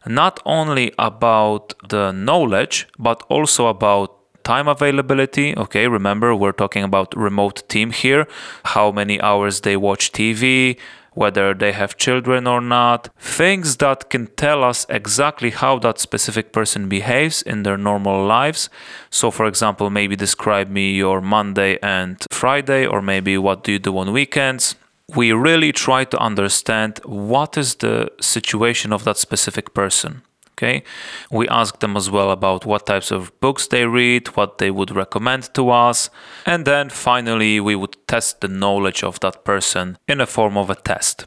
not 0.06 0.40
only 0.44 0.92
about 0.98 1.72
the 1.88 2.10
knowledge, 2.10 2.88
but 2.98 3.22
also 3.28 3.68
about 3.68 4.17
time 4.48 4.66
availability. 4.66 5.54
Okay, 5.64 5.86
remember 5.88 6.34
we're 6.34 6.60
talking 6.62 6.82
about 6.82 7.14
remote 7.28 7.58
team 7.68 7.90
here. 7.90 8.26
How 8.74 8.90
many 8.90 9.20
hours 9.20 9.60
they 9.60 9.76
watch 9.76 10.10
TV, 10.10 10.78
whether 11.12 11.52
they 11.52 11.72
have 11.72 11.98
children 11.98 12.46
or 12.46 12.62
not, 12.62 13.10
things 13.18 13.76
that 13.76 14.08
can 14.08 14.24
tell 14.44 14.64
us 14.64 14.86
exactly 14.88 15.50
how 15.50 15.78
that 15.80 15.98
specific 15.98 16.46
person 16.50 16.88
behaves 16.88 17.42
in 17.42 17.62
their 17.62 17.76
normal 17.76 18.24
lives. 18.24 18.70
So, 19.10 19.30
for 19.30 19.44
example, 19.44 19.90
maybe 19.90 20.16
describe 20.16 20.70
me 20.70 20.92
your 20.92 21.20
Monday 21.20 21.78
and 21.82 22.16
Friday, 22.30 22.86
or 22.86 23.02
maybe 23.02 23.36
what 23.36 23.64
do 23.64 23.72
you 23.72 23.78
do 23.78 23.98
on 23.98 24.12
weekends. 24.12 24.76
We 25.14 25.32
really 25.32 25.72
try 25.72 26.04
to 26.04 26.18
understand 26.18 27.00
what 27.04 27.58
is 27.58 27.74
the 27.76 28.10
situation 28.20 28.94
of 28.94 29.04
that 29.04 29.18
specific 29.18 29.74
person. 29.74 30.22
Okay. 30.58 30.82
We 31.30 31.46
ask 31.48 31.78
them 31.78 31.96
as 31.96 32.10
well 32.10 32.32
about 32.32 32.66
what 32.66 32.86
types 32.86 33.12
of 33.12 33.30
books 33.38 33.68
they 33.68 33.86
read, 33.86 34.26
what 34.36 34.58
they 34.58 34.72
would 34.72 34.90
recommend 34.90 35.54
to 35.54 35.70
us. 35.70 36.10
And 36.44 36.64
then 36.64 36.88
finally, 36.90 37.60
we 37.60 37.76
would 37.76 37.96
test 38.08 38.40
the 38.40 38.48
knowledge 38.48 39.04
of 39.04 39.20
that 39.20 39.44
person 39.44 39.98
in 40.08 40.20
a 40.20 40.26
form 40.26 40.56
of 40.56 40.68
a 40.68 40.74
test. 40.74 41.26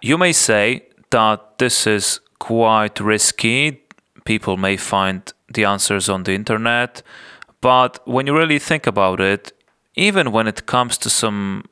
You 0.00 0.16
may 0.16 0.32
say 0.32 0.86
that 1.10 1.58
this 1.58 1.84
is 1.84 2.20
quite 2.38 3.00
risky. 3.00 3.82
People 4.24 4.56
may 4.56 4.76
find 4.76 5.32
the 5.52 5.64
answers 5.64 6.08
on 6.08 6.22
the 6.22 6.34
internet. 6.34 7.02
But 7.60 7.98
when 8.06 8.28
you 8.28 8.36
really 8.36 8.60
think 8.60 8.86
about 8.86 9.20
it, 9.20 9.52
even 9.96 10.30
when 10.30 10.46
it 10.46 10.66
comes 10.66 10.96
to 10.98 11.10
some 11.10 11.64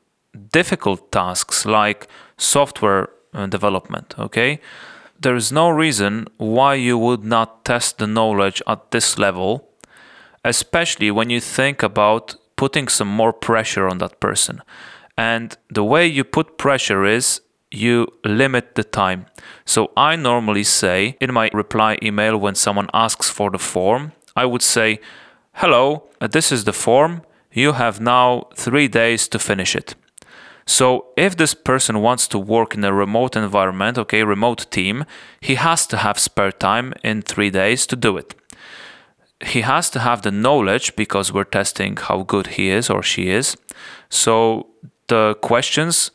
difficult 0.50 1.12
tasks 1.12 1.64
like 1.64 2.08
software 2.38 3.10
uh, 3.32 3.46
development, 3.46 4.16
okay? 4.18 4.58
There 5.20 5.36
is 5.36 5.52
no 5.52 5.68
reason 5.70 6.26
why 6.36 6.74
you 6.74 6.98
would 6.98 7.24
not 7.24 7.64
test 7.64 7.98
the 7.98 8.06
knowledge 8.06 8.62
at 8.66 8.90
this 8.90 9.18
level, 9.18 9.68
especially 10.44 11.10
when 11.10 11.30
you 11.30 11.40
think 11.40 11.82
about 11.82 12.36
putting 12.56 12.88
some 12.88 13.08
more 13.08 13.32
pressure 13.32 13.88
on 13.88 13.98
that 13.98 14.20
person. 14.20 14.62
And 15.16 15.56
the 15.70 15.84
way 15.84 16.06
you 16.06 16.24
put 16.24 16.58
pressure 16.58 17.04
is 17.04 17.40
you 17.70 18.06
limit 18.24 18.74
the 18.74 18.84
time. 18.84 19.26
So 19.64 19.90
I 19.96 20.16
normally 20.16 20.64
say 20.64 21.16
in 21.20 21.32
my 21.32 21.50
reply 21.52 21.98
email 22.02 22.36
when 22.36 22.54
someone 22.54 22.88
asks 22.94 23.28
for 23.28 23.50
the 23.50 23.58
form, 23.58 24.12
I 24.34 24.44
would 24.46 24.62
say, 24.62 25.00
Hello, 25.54 26.08
uh, 26.20 26.26
this 26.26 26.52
is 26.52 26.64
the 26.64 26.72
form. 26.72 27.22
You 27.50 27.72
have 27.72 28.00
now 28.00 28.48
three 28.54 28.88
days 28.88 29.26
to 29.28 29.38
finish 29.38 29.74
it. 29.74 29.94
So 30.66 31.06
if 31.16 31.36
this 31.36 31.54
person 31.54 32.02
wants 32.02 32.26
to 32.28 32.38
work 32.38 32.74
in 32.74 32.84
a 32.84 32.92
remote 32.92 33.36
environment, 33.36 33.98
okay, 33.98 34.24
remote 34.24 34.66
team, 34.70 35.04
he 35.40 35.54
has 35.54 35.86
to 35.86 35.96
have 35.98 36.18
spare 36.18 36.52
time 36.52 36.92
in 37.04 37.22
three 37.22 37.50
days 37.50 37.86
to 37.86 37.96
do 37.96 38.16
it. 38.16 38.34
He 39.44 39.60
has 39.60 39.90
to 39.90 40.00
have 40.00 40.22
the 40.22 40.32
knowledge 40.32 40.96
because 40.96 41.32
we're 41.32 41.44
testing 41.44 41.96
how 41.96 42.22
good 42.22 42.48
he 42.48 42.70
is 42.70 42.90
or 42.90 43.02
she 43.02 43.28
is. 43.28 43.56
So 44.08 44.66
the 45.08 45.36
questions 45.40 46.10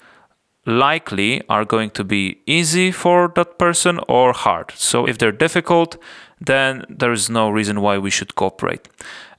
likely 0.65 1.41
are 1.47 1.65
going 1.65 1.89
to 1.91 2.03
be 2.03 2.39
easy 2.45 2.91
for 2.91 3.31
that 3.35 3.57
person 3.57 3.99
or 4.07 4.33
hard. 4.33 4.71
So 4.75 5.07
if 5.07 5.17
they're 5.17 5.31
difficult, 5.31 5.97
then 6.39 6.83
there 6.89 7.11
is 7.11 7.29
no 7.29 7.49
reason 7.49 7.81
why 7.81 7.97
we 7.97 8.09
should 8.09 8.35
cooperate. 8.35 8.89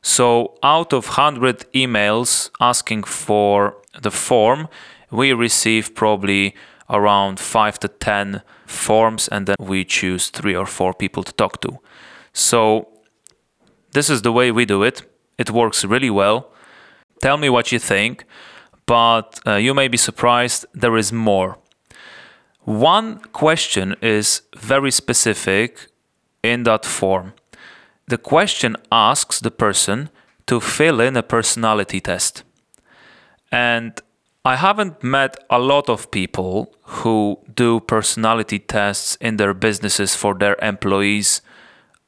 So 0.00 0.54
out 0.62 0.92
of 0.92 1.06
100 1.06 1.70
emails 1.72 2.50
asking 2.60 3.04
for 3.04 3.76
the 4.00 4.10
form, 4.10 4.68
we 5.12 5.32
receive 5.32 5.94
probably 5.94 6.54
around 6.90 7.38
five 7.38 7.78
to 7.80 7.88
10 7.88 8.42
forms 8.66 9.28
and 9.28 9.46
then 9.46 9.56
we 9.60 9.84
choose 9.84 10.30
three 10.30 10.56
or 10.56 10.66
four 10.66 10.92
people 10.92 11.22
to 11.22 11.32
talk 11.32 11.60
to. 11.60 11.78
So, 12.32 12.88
this 13.92 14.08
is 14.08 14.22
the 14.22 14.32
way 14.32 14.50
we 14.50 14.64
do 14.64 14.82
it. 14.82 15.02
It 15.38 15.50
works 15.50 15.84
really 15.84 16.10
well. 16.10 16.50
Tell 17.20 17.36
me 17.36 17.50
what 17.50 17.70
you 17.70 17.78
think, 17.78 18.24
but 18.86 19.38
uh, 19.46 19.56
you 19.56 19.74
may 19.74 19.88
be 19.88 19.98
surprised, 19.98 20.66
there 20.72 20.96
is 20.96 21.12
more. 21.12 21.58
One 22.64 23.18
question 23.32 23.94
is 24.00 24.42
very 24.56 24.90
specific 24.90 25.88
in 26.42 26.62
that 26.62 26.84
form. 26.84 27.34
The 28.08 28.18
question 28.18 28.76
asks 28.90 29.40
the 29.40 29.50
person 29.50 30.10
to 30.46 30.60
fill 30.60 31.00
in 31.00 31.16
a 31.16 31.22
personality 31.22 32.00
test. 32.00 32.44
And 33.50 34.00
I 34.44 34.56
haven't 34.56 35.04
met 35.04 35.36
a 35.50 35.60
lot 35.60 35.88
of 35.88 36.10
people 36.10 36.74
who 36.82 37.38
do 37.54 37.78
personality 37.78 38.58
tests 38.58 39.16
in 39.20 39.36
their 39.36 39.54
businesses 39.54 40.16
for 40.16 40.34
their 40.34 40.56
employees 40.60 41.42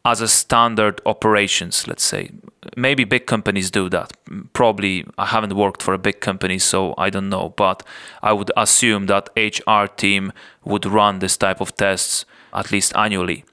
as 0.04 0.20
a 0.20 0.26
standard 0.26 1.00
operations, 1.06 1.86
let's 1.86 2.02
say. 2.02 2.30
Maybe 2.76 3.04
big 3.04 3.26
companies 3.26 3.70
do 3.70 3.88
that. 3.90 4.12
Probably 4.52 5.06
I 5.16 5.26
haven't 5.26 5.54
worked 5.54 5.80
for 5.80 5.94
a 5.94 5.98
big 5.98 6.20
company, 6.20 6.58
so 6.58 6.92
I 6.98 7.08
don't 7.08 7.28
know. 7.28 7.50
But 7.50 7.84
I 8.20 8.32
would 8.32 8.50
assume 8.56 9.06
that 9.06 9.30
HR 9.36 9.86
team 9.86 10.32
would 10.64 10.86
run 10.86 11.20
this 11.20 11.36
type 11.36 11.60
of 11.60 11.76
tests 11.76 12.24
at 12.52 12.72
least 12.72 12.96
annually. 12.96 13.44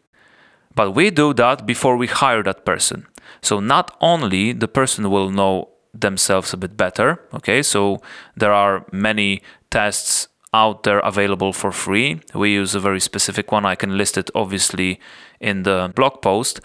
But 0.74 0.96
we 0.96 1.12
do 1.12 1.36
that 1.36 1.68
before 1.68 1.98
we 1.98 2.08
hire 2.08 2.42
that 2.44 2.66
person. 2.66 3.06
So 3.42 3.60
not 3.60 3.96
only 4.02 4.54
the 4.54 4.68
person 4.68 5.12
will 5.12 5.30
know 5.30 5.71
themselves 5.94 6.54
a 6.54 6.58
bit 6.58 6.78
better. 6.78 7.22
Okay, 7.34 7.62
so 7.62 8.02
there 8.36 8.54
are 8.54 8.86
many 8.92 9.42
tests 9.70 10.28
out 10.54 10.84
there 10.84 11.00
available 11.00 11.54
for 11.54 11.72
free. 11.72 12.22
We 12.34 12.52
use 12.52 12.76
a 12.76 12.80
very 12.80 13.00
specific 13.00 13.52
one. 13.52 13.66
I 13.66 13.76
can 13.76 13.98
list 13.98 14.18
it 14.18 14.30
obviously 14.36 15.00
in 15.40 15.64
the 15.64 15.92
blog 15.96 16.22
post. 16.22 16.60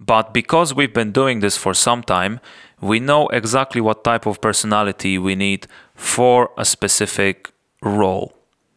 But 0.00 0.32
because 0.32 0.74
we've 0.74 0.94
been 0.94 1.12
doing 1.12 1.40
this 1.40 1.56
for 1.56 1.74
some 1.74 2.02
time, 2.02 2.40
we 2.80 3.00
know 3.00 3.26
exactly 3.28 3.80
what 3.80 4.04
type 4.04 4.26
of 4.26 4.40
personality 4.40 5.18
we 5.18 5.34
need 5.34 5.66
for 5.94 6.50
a 6.56 6.64
specific 6.64 7.50
role. 7.82 8.32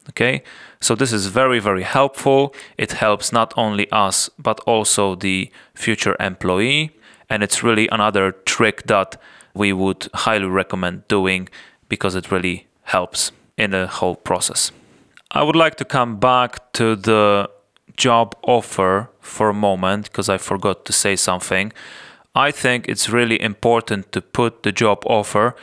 Okay, 0.09 0.41
so 0.81 0.95
this 0.95 1.13
is 1.13 1.27
very, 1.27 1.59
very 1.59 1.83
helpful. 1.83 2.55
It 2.77 2.93
helps 2.93 3.31
not 3.31 3.53
only 3.55 3.89
us, 3.91 4.29
but 4.39 4.59
also 4.61 5.15
the 5.15 5.51
future 5.75 6.17
employee. 6.19 6.91
And 7.29 7.43
it's 7.43 7.63
really 7.63 7.87
another 7.89 8.33
trick 8.61 8.83
that 8.87 9.17
we 9.55 9.73
would 9.73 10.07
highly 10.13 10.45
recommend 10.45 11.07
doing 11.07 11.49
because 11.89 12.17
it 12.17 12.31
really 12.31 12.67
helps 12.83 13.31
in 13.57 13.71
the 13.71 13.87
whole 13.87 14.15
process. 14.15 14.71
I 15.31 15.43
would 15.43 15.55
like 15.55 15.75
to 15.75 15.85
come 15.85 16.19
back 16.19 16.71
to 16.73 16.95
the 16.95 17.49
job 17.97 18.35
offer 18.43 19.09
for 19.19 19.49
a 19.49 19.53
moment 19.53 20.03
because 20.05 20.29
I 20.35 20.37
forgot 20.37 20.85
to 20.85 20.93
say 20.93 21.15
something. 21.15 21.73
I 22.35 22.51
think 22.51 22.87
it's 22.87 23.09
really 23.09 23.41
important 23.41 24.11
to 24.11 24.21
put 24.21 24.63
the 24.63 24.71
job 24.71 25.03
offer 25.05 25.55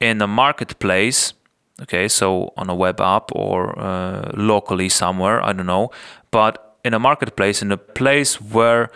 in 0.00 0.22
a 0.22 0.26
marketplace, 0.26 1.32
okay, 1.80 2.08
so 2.08 2.52
on 2.56 2.68
a 2.68 2.74
web 2.74 3.00
app 3.00 3.30
or 3.32 3.78
uh, 3.78 4.30
locally 4.36 4.88
somewhere, 4.88 5.42
I 5.42 5.52
don't 5.52 5.66
know, 5.66 5.90
but 6.30 6.76
in 6.84 6.94
a 6.94 6.98
marketplace, 6.98 7.62
in 7.62 7.72
a 7.72 7.76
place 7.76 8.40
where 8.40 8.90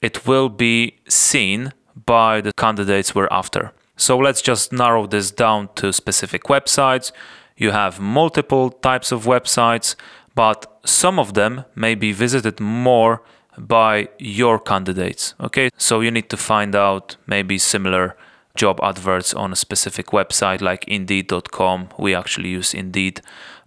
it 0.00 0.26
will 0.26 0.48
be 0.48 0.98
seen 1.08 1.72
by 2.04 2.40
the 2.40 2.52
candidates 2.52 3.14
we're 3.14 3.28
after. 3.30 3.72
So 3.96 4.18
let's 4.18 4.42
just 4.42 4.72
narrow 4.72 5.06
this 5.06 5.30
down 5.30 5.70
to 5.76 5.92
specific 5.92 6.44
websites. 6.44 7.12
You 7.56 7.70
have 7.70 7.98
multiple 7.98 8.70
types 8.70 9.12
of 9.12 9.24
websites, 9.24 9.96
but 10.34 10.80
some 10.84 11.18
of 11.18 11.34
them 11.34 11.64
may 11.74 11.94
be 11.94 12.12
visited 12.12 12.60
more 12.60 13.22
by 13.56 14.08
your 14.18 14.58
candidates. 14.58 15.34
Okay, 15.40 15.70
so 15.78 16.00
you 16.00 16.10
need 16.10 16.28
to 16.28 16.36
find 16.36 16.76
out 16.76 17.16
maybe 17.26 17.56
similar 17.56 18.16
job 18.56 18.80
adverts 18.82 19.34
on 19.34 19.52
a 19.52 19.56
specific 19.56 20.08
website 20.08 20.60
like 20.60 20.86
indeed.com. 20.88 21.88
We 21.98 22.14
actually 22.14 22.50
use 22.50 22.74
Indeed, 22.74 23.20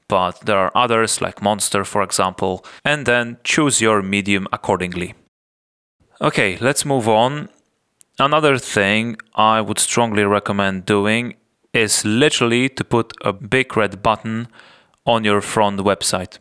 but 0.07 0.41
there 0.41 0.57
are 0.57 0.71
others 0.75 1.21
like 1.21 1.41
Monster, 1.41 1.85
for 1.85 2.03
example, 2.03 2.65
and 2.83 3.05
then 3.05 3.37
choose 3.43 3.81
your 3.81 4.01
medium 4.01 4.47
accordingly. 4.51 5.13
Okay, 6.21 6.57
let's 6.59 6.85
move 6.85 7.07
on. 7.07 7.49
Another 8.19 8.57
thing 8.57 9.15
I 9.33 9.61
would 9.61 9.79
strongly 9.79 10.25
recommend 10.25 10.85
doing 10.85 11.35
is 11.73 12.03
literally 12.03 12.67
to 12.67 12.83
put 12.83 13.13
a 13.21 13.31
big 13.31 13.77
red 13.77 14.03
button 14.03 14.49
on 15.05 15.23
your 15.23 15.39
front 15.39 15.79
website. 15.79 16.37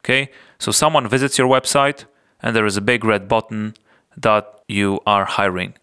Okay, 0.00 0.30
so 0.60 0.70
someone 0.70 1.08
visits 1.08 1.36
your 1.36 1.48
website 1.48 2.04
and 2.40 2.54
there 2.54 2.64
is 2.64 2.76
a 2.76 2.80
big 2.80 3.04
red 3.04 3.26
button 3.26 3.74
that 4.16 4.60
you 4.68 5.00
are 5.04 5.24
hiring. 5.24 5.74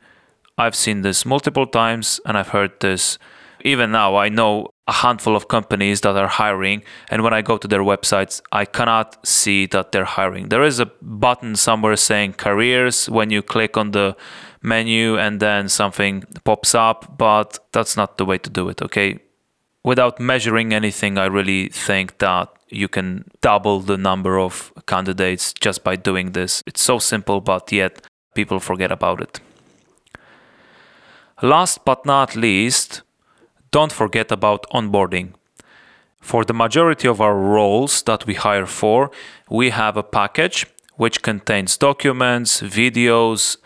I've 0.58 0.76
seen 0.76 1.02
this 1.02 1.26
multiple 1.26 1.68
times 1.68 2.22
and 2.26 2.38
I've 2.38 2.50
heard 2.50 2.80
this 2.80 3.20
even 3.66 3.92
now. 3.92 4.16
I 4.16 4.30
know 4.30 4.70
a 4.88 4.94
handful 4.94 5.36
of 5.36 5.48
companies 5.48 6.02
that 6.02 6.16
are 6.16 6.28
hiring, 6.28 6.84
and 7.10 7.24
when 7.24 7.34
I 7.34 7.42
go 7.42 7.58
to 7.58 7.68
their 7.68 7.82
websites, 7.82 8.40
I 8.52 8.66
cannot 8.66 9.26
see 9.28 9.66
that 9.68 9.92
they're 9.92 10.06
hiring. 10.06 10.50
There 10.50 10.64
is 10.64 10.80
a 10.80 10.86
button 11.02 11.56
somewhere 11.56 11.96
saying 11.96 12.34
careers 12.34 13.10
when 13.10 13.32
you 13.32 13.42
click 13.42 13.76
on 13.76 13.92
the 13.92 14.16
menu 14.62 15.18
and 15.18 15.40
then 15.40 15.68
something 15.68 16.24
pops 16.44 16.76
up, 16.76 17.18
but 17.18 17.60
that's 17.72 17.98
not 17.98 18.18
the 18.18 18.26
way 18.26 18.38
to 18.38 18.50
do 18.50 18.70
it, 18.70 18.82
okay? 18.82 19.20
Without 19.84 20.20
measuring 20.20 20.74
anything, 20.74 21.18
I 21.18 21.26
really 21.26 21.70
think 21.70 22.20
that 22.20 22.50
you 22.70 22.88
can 22.88 23.26
double 23.42 23.80
the 23.80 23.98
number 23.98 24.40
of 24.40 24.72
candidates 24.88 25.54
just 25.54 25.84
by 25.84 25.96
doing 25.96 26.32
this. 26.32 26.62
It's 26.68 26.82
so 26.82 27.00
simple, 27.00 27.42
but 27.42 27.72
yet 27.72 28.02
people 28.36 28.60
forget 28.60 28.92
about 28.92 29.22
it. 29.22 29.40
Last 31.42 31.86
but 31.86 32.06
not 32.06 32.36
least, 32.36 33.02
don't 33.76 33.92
forget 33.92 34.32
about 34.32 34.66
onboarding. 34.72 35.34
For 36.22 36.46
the 36.46 36.54
majority 36.54 37.10
of 37.10 37.20
our 37.20 37.36
roles 37.36 38.04
that 38.04 38.26
we 38.26 38.36
hire 38.36 38.66
for, 38.66 39.12
we 39.50 39.72
have 39.72 39.98
a 39.98 40.10
package 40.20 40.66
which 40.96 41.22
contains 41.22 41.76
documents, 41.76 42.62
videos, 42.62 43.58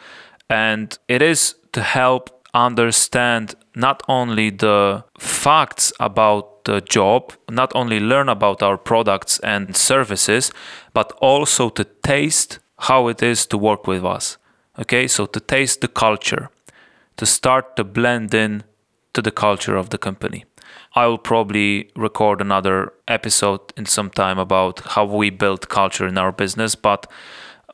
and 0.49 0.97
it 1.07 1.21
is 1.21 1.53
to 1.73 1.83
help 1.83 2.23
understand 2.55 3.53
not 3.75 4.01
only 4.07 4.49
the 4.49 5.03
facts 5.19 5.93
about 5.99 6.63
the 6.63 6.81
job, 6.81 7.33
not 7.47 7.71
only 7.75 7.99
learn 7.99 8.29
about 8.29 8.63
our 8.63 8.79
products 8.79 9.37
and 9.41 9.77
services, 9.77 10.51
but 10.91 11.11
also 11.21 11.69
to 11.69 11.83
taste 12.01 12.57
how 12.79 13.09
it 13.09 13.21
is 13.21 13.45
to 13.45 13.59
work 13.59 13.85
with 13.85 14.03
us. 14.03 14.39
Okay, 14.79 15.07
so 15.07 15.27
to 15.27 15.39
taste 15.39 15.81
the 15.81 15.87
culture, 15.87 16.49
to 17.17 17.27
start 17.27 17.75
to 17.75 17.83
blend 17.83 18.33
in 18.33 18.63
to 19.19 19.29
the 19.29 19.31
culture 19.31 19.75
of 19.75 19.89
the 19.89 19.97
company. 19.97 20.45
I 20.95 21.05
will 21.07 21.17
probably 21.17 21.91
record 21.95 22.39
another 22.41 22.93
episode 23.07 23.59
in 23.75 23.85
some 23.85 24.09
time 24.09 24.39
about 24.39 24.79
how 24.93 25.03
we 25.03 25.29
build 25.29 25.67
culture 25.67 26.07
in 26.07 26.17
our 26.17 26.31
business, 26.31 26.75
but 26.75 27.05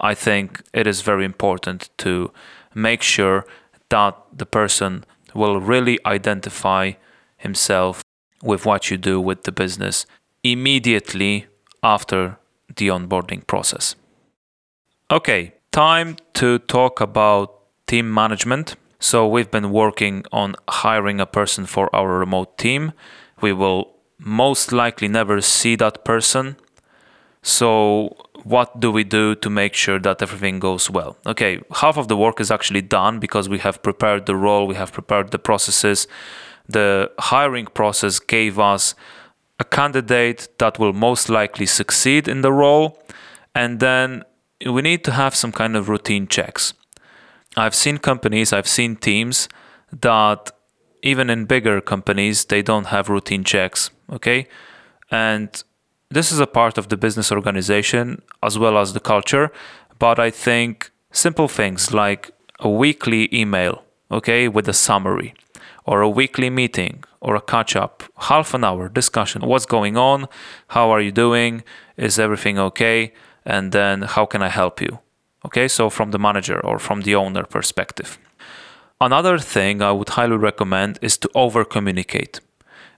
I 0.01 0.15
think 0.15 0.61
it 0.73 0.87
is 0.87 1.01
very 1.01 1.23
important 1.23 1.89
to 1.99 2.31
make 2.73 3.03
sure 3.03 3.45
that 3.89 4.15
the 4.33 4.45
person 4.45 5.05
will 5.35 5.61
really 5.61 5.99
identify 6.05 6.93
himself 7.37 8.01
with 8.41 8.65
what 8.65 8.89
you 8.89 8.97
do 8.97 9.21
with 9.21 9.43
the 9.43 9.51
business 9.51 10.05
immediately 10.43 11.45
after 11.83 12.37
the 12.75 12.87
onboarding 12.87 13.45
process. 13.45 13.95
Okay, 15.11 15.53
time 15.71 16.17
to 16.33 16.57
talk 16.57 17.01
about 17.01 17.53
team 17.85 18.11
management. 18.11 18.75
So, 18.99 19.27
we've 19.27 19.51
been 19.51 19.71
working 19.71 20.25
on 20.31 20.55
hiring 20.69 21.19
a 21.19 21.25
person 21.25 21.65
for 21.65 21.93
our 21.95 22.19
remote 22.19 22.57
team. 22.57 22.93
We 23.41 23.53
will 23.53 23.95
most 24.17 24.71
likely 24.71 25.07
never 25.07 25.41
see 25.41 25.75
that 25.75 26.05
person. 26.05 26.57
So, 27.41 28.15
what 28.43 28.79
do 28.79 28.91
we 28.91 29.03
do 29.03 29.35
to 29.35 29.49
make 29.49 29.73
sure 29.73 29.99
that 29.99 30.21
everything 30.21 30.59
goes 30.59 30.89
well? 30.89 31.17
Okay, 31.25 31.61
half 31.75 31.97
of 31.97 32.07
the 32.07 32.15
work 32.15 32.39
is 32.39 32.51
actually 32.51 32.81
done 32.81 33.19
because 33.19 33.49
we 33.49 33.59
have 33.59 33.81
prepared 33.81 34.25
the 34.25 34.35
role, 34.35 34.67
we 34.67 34.75
have 34.75 34.91
prepared 34.91 35.31
the 35.31 35.39
processes. 35.39 36.07
The 36.67 37.11
hiring 37.19 37.65
process 37.65 38.19
gave 38.19 38.57
us 38.59 38.95
a 39.59 39.63
candidate 39.63 40.47
that 40.57 40.79
will 40.79 40.93
most 40.93 41.29
likely 41.29 41.65
succeed 41.65 42.27
in 42.27 42.41
the 42.41 42.51
role. 42.51 42.99
And 43.53 43.79
then 43.79 44.23
we 44.65 44.81
need 44.81 45.03
to 45.05 45.11
have 45.11 45.35
some 45.35 45.51
kind 45.51 45.75
of 45.75 45.89
routine 45.89 46.27
checks. 46.27 46.73
I've 47.57 47.75
seen 47.75 47.97
companies, 47.97 48.51
I've 48.51 48.67
seen 48.67 48.95
teams 48.95 49.47
that 50.01 50.51
even 51.01 51.29
in 51.29 51.45
bigger 51.45 51.81
companies, 51.81 52.45
they 52.45 52.61
don't 52.61 52.87
have 52.87 53.09
routine 53.09 53.43
checks. 53.43 53.91
Okay. 54.11 54.47
And 55.11 55.63
this 56.09 56.31
is 56.31 56.39
a 56.39 56.47
part 56.47 56.77
of 56.77 56.89
the 56.89 56.97
business 56.97 57.31
organization 57.31 58.21
as 58.43 58.57
well 58.57 58.77
as 58.77 58.93
the 58.93 58.99
culture. 58.99 59.51
But 59.99 60.19
I 60.19 60.29
think 60.31 60.91
simple 61.11 61.47
things 61.47 61.93
like 61.93 62.31
a 62.59 62.69
weekly 62.69 63.29
email, 63.33 63.83
okay, 64.11 64.47
with 64.47 64.67
a 64.67 64.73
summary, 64.73 65.33
or 65.85 66.01
a 66.01 66.09
weekly 66.09 66.49
meeting, 66.49 67.03
or 67.21 67.35
a 67.35 67.41
catch 67.41 67.75
up, 67.75 68.03
half 68.17 68.53
an 68.53 68.63
hour 68.63 68.89
discussion. 68.89 69.41
What's 69.41 69.65
going 69.65 69.97
on? 69.97 70.27
How 70.69 70.89
are 70.89 71.01
you 71.01 71.11
doing? 71.11 71.63
Is 71.97 72.19
everything 72.19 72.57
okay? 72.59 73.13
And 73.45 73.71
then 73.71 74.01
how 74.01 74.25
can 74.25 74.41
I 74.41 74.49
help 74.49 74.81
you? 74.81 74.99
Okay, 75.45 75.67
so 75.67 75.89
from 75.89 76.11
the 76.11 76.19
manager 76.19 76.59
or 76.59 76.79
from 76.79 77.01
the 77.01 77.15
owner 77.15 77.43
perspective. 77.43 78.17
Another 78.99 79.37
thing 79.37 79.81
I 79.81 79.91
would 79.91 80.09
highly 80.09 80.37
recommend 80.37 80.97
is 81.01 81.17
to 81.19 81.29
over 81.35 81.63
communicate. 81.63 82.39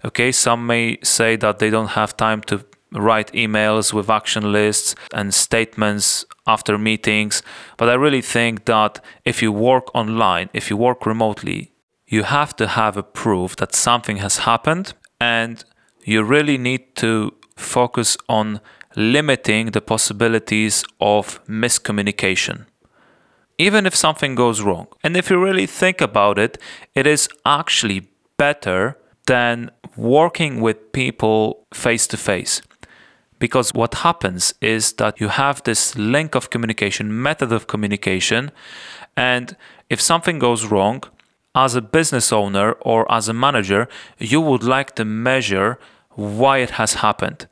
Okay, 0.05 0.31
some 0.31 0.65
may 0.65 0.97
say 1.03 1.35
that 1.35 1.59
they 1.59 1.69
don't 1.69 1.97
have 1.99 2.15
time 2.15 2.41
to 2.43 2.63
write 2.93 3.33
emails 3.33 3.91
with 3.91 4.09
action 4.09 4.53
lists 4.53 4.95
and 5.13 5.33
statements 5.33 6.25
after 6.45 6.77
meetings, 6.77 7.43
but 7.75 7.89
I 7.89 7.95
really 7.95 8.21
think 8.21 8.65
that 8.65 9.03
if 9.25 9.41
you 9.41 9.51
work 9.51 9.93
online, 9.93 10.49
if 10.53 10.69
you 10.69 10.77
work 10.77 11.05
remotely, 11.05 11.73
you 12.05 12.23
have 12.23 12.55
to 12.55 12.67
have 12.67 12.95
a 12.95 13.03
proof 13.03 13.57
that 13.57 13.75
something 13.75 14.17
has 14.17 14.37
happened 14.39 14.93
and 15.19 15.65
you 16.05 16.23
really 16.23 16.57
need 16.57 16.95
to 16.95 17.33
focus 17.57 18.15
on 18.29 18.61
limiting 18.97 19.67
the 19.67 19.79
possibilities 19.79 20.83
of 20.99 21.39
miscommunication. 21.45 22.65
Even 23.59 23.85
if 23.85 23.95
something 23.95 24.33
goes 24.33 24.61
wrong. 24.61 24.87
And 25.03 25.15
if 25.15 25.29
you 25.29 25.41
really 25.41 25.67
think 25.67 26.01
about 26.01 26.39
it, 26.39 26.57
it 26.95 27.05
is 27.05 27.29
actually 27.45 28.09
better 28.37 28.97
than 29.27 29.69
working 29.95 30.61
with 30.61 30.91
people 30.93 31.67
face 31.71 32.07
to 32.07 32.17
face. 32.17 32.63
Because 33.37 33.71
what 33.71 33.93
happens 33.93 34.55
is 34.61 34.93
that 34.93 35.21
you 35.21 35.27
have 35.27 35.61
this 35.61 35.95
link 35.95 36.33
of 36.33 36.49
communication, 36.49 37.21
method 37.21 37.51
of 37.51 37.67
communication, 37.67 38.51
and 39.15 39.55
if 39.91 40.01
something 40.01 40.39
goes 40.39 40.65
wrong, 40.65 41.03
as 41.53 41.75
a 41.75 41.81
business 41.81 42.31
owner 42.33 42.71
or 42.81 43.11
as 43.11 43.29
a 43.29 43.33
manager, 43.33 43.87
you 44.17 44.41
would 44.41 44.63
like 44.63 44.95
to 44.95 45.05
measure 45.05 45.79
why 46.15 46.59
it 46.59 46.71
has 46.71 46.95
happened 46.95 47.47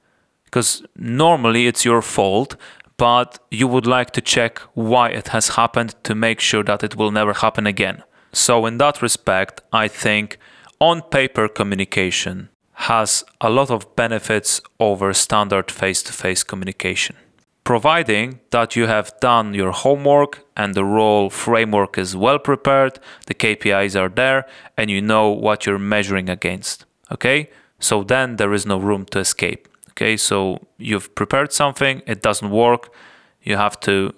because 0.56 0.84
normally 0.96 1.68
it's 1.68 1.84
your 1.84 2.02
fault, 2.02 2.56
but 2.96 3.40
you 3.52 3.68
would 3.68 3.86
like 3.86 4.12
to 4.12 4.22
check 4.22 4.60
why 4.74 5.10
it 5.10 5.28
has 5.28 5.50
happened 5.60 5.94
to 6.02 6.16
make 6.16 6.40
sure 6.40 6.64
that 6.64 6.82
it 6.82 6.96
will 6.96 7.12
never 7.12 7.34
happen 7.34 7.68
again. 7.68 8.02
So, 8.32 8.66
in 8.66 8.78
that 8.78 9.02
respect, 9.02 9.60
I 9.74 9.90
think 9.90 10.38
on 10.80 11.02
paper 11.02 11.50
communication 11.50 12.48
has 12.90 13.26
a 13.42 13.50
lot 13.50 13.70
of 13.70 13.98
benefits 13.98 14.62
over 14.80 15.14
standard 15.14 15.70
face 15.70 16.02
to 16.04 16.14
face 16.14 16.42
communication. 16.42 17.18
Providing 17.66 18.40
that 18.52 18.78
you 18.78 18.88
have 18.88 19.12
done 19.20 19.54
your 19.54 19.74
homework 19.74 20.46
and 20.56 20.74
the 20.74 20.86
role 20.86 21.30
framework 21.30 21.98
is 21.98 22.16
well 22.16 22.40
prepared, 22.40 22.98
the 23.26 23.34
KPIs 23.34 24.00
are 24.00 24.08
there, 24.08 24.46
and 24.78 24.90
you 24.90 25.02
know 25.02 25.28
what 25.32 25.66
you're 25.66 25.92
measuring 25.96 26.30
against. 26.30 26.86
Okay? 27.12 27.50
So 27.78 28.06
then 28.06 28.38
there 28.38 28.54
is 28.54 28.66
no 28.66 28.78
room 28.78 29.04
to 29.08 29.20
escape. 29.20 29.68
Okay, 29.98 30.18
so 30.18 30.60
you've 30.78 31.16
prepared 31.16 31.54
something, 31.54 32.02
it 32.06 32.22
doesn't 32.22 32.50
work, 32.50 32.94
you 33.42 33.56
have 33.56 33.80
to 33.82 34.14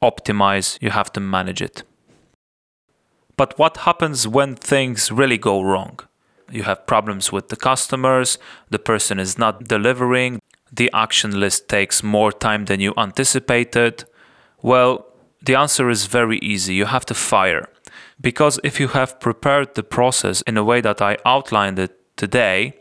optimize, 0.00 0.78
you 0.80 0.90
have 0.90 1.12
to 1.12 1.20
manage 1.20 1.60
it. 1.60 1.82
But 3.36 3.58
what 3.58 3.78
happens 3.78 4.28
when 4.28 4.54
things 4.54 5.10
really 5.10 5.38
go 5.38 5.60
wrong? 5.60 5.98
You 6.52 6.62
have 6.62 6.86
problems 6.86 7.32
with 7.32 7.48
the 7.48 7.56
customers, 7.56 8.38
the 8.70 8.78
person 8.78 9.18
is 9.18 9.36
not 9.36 9.64
delivering, 9.64 10.40
the 10.72 10.90
action 10.92 11.40
list 11.40 11.68
takes 11.68 12.02
more 12.02 12.30
time 12.30 12.66
than 12.66 12.78
you 12.78 12.94
anticipated. 12.96 14.04
Well, 14.62 15.04
the 15.42 15.56
answer 15.56 15.90
is 15.90 16.06
very 16.06 16.38
easy 16.38 16.74
you 16.74 16.86
have 16.86 17.06
to 17.06 17.14
fire. 17.14 17.68
Because 18.20 18.60
if 18.62 18.78
you 18.78 18.88
have 18.88 19.20
prepared 19.20 19.74
the 19.74 19.82
process 19.82 20.42
in 20.42 20.56
a 20.56 20.64
way 20.64 20.80
that 20.80 21.00
I 21.00 21.16
outlined 21.24 21.78
it 21.78 22.16
today, 22.16 22.74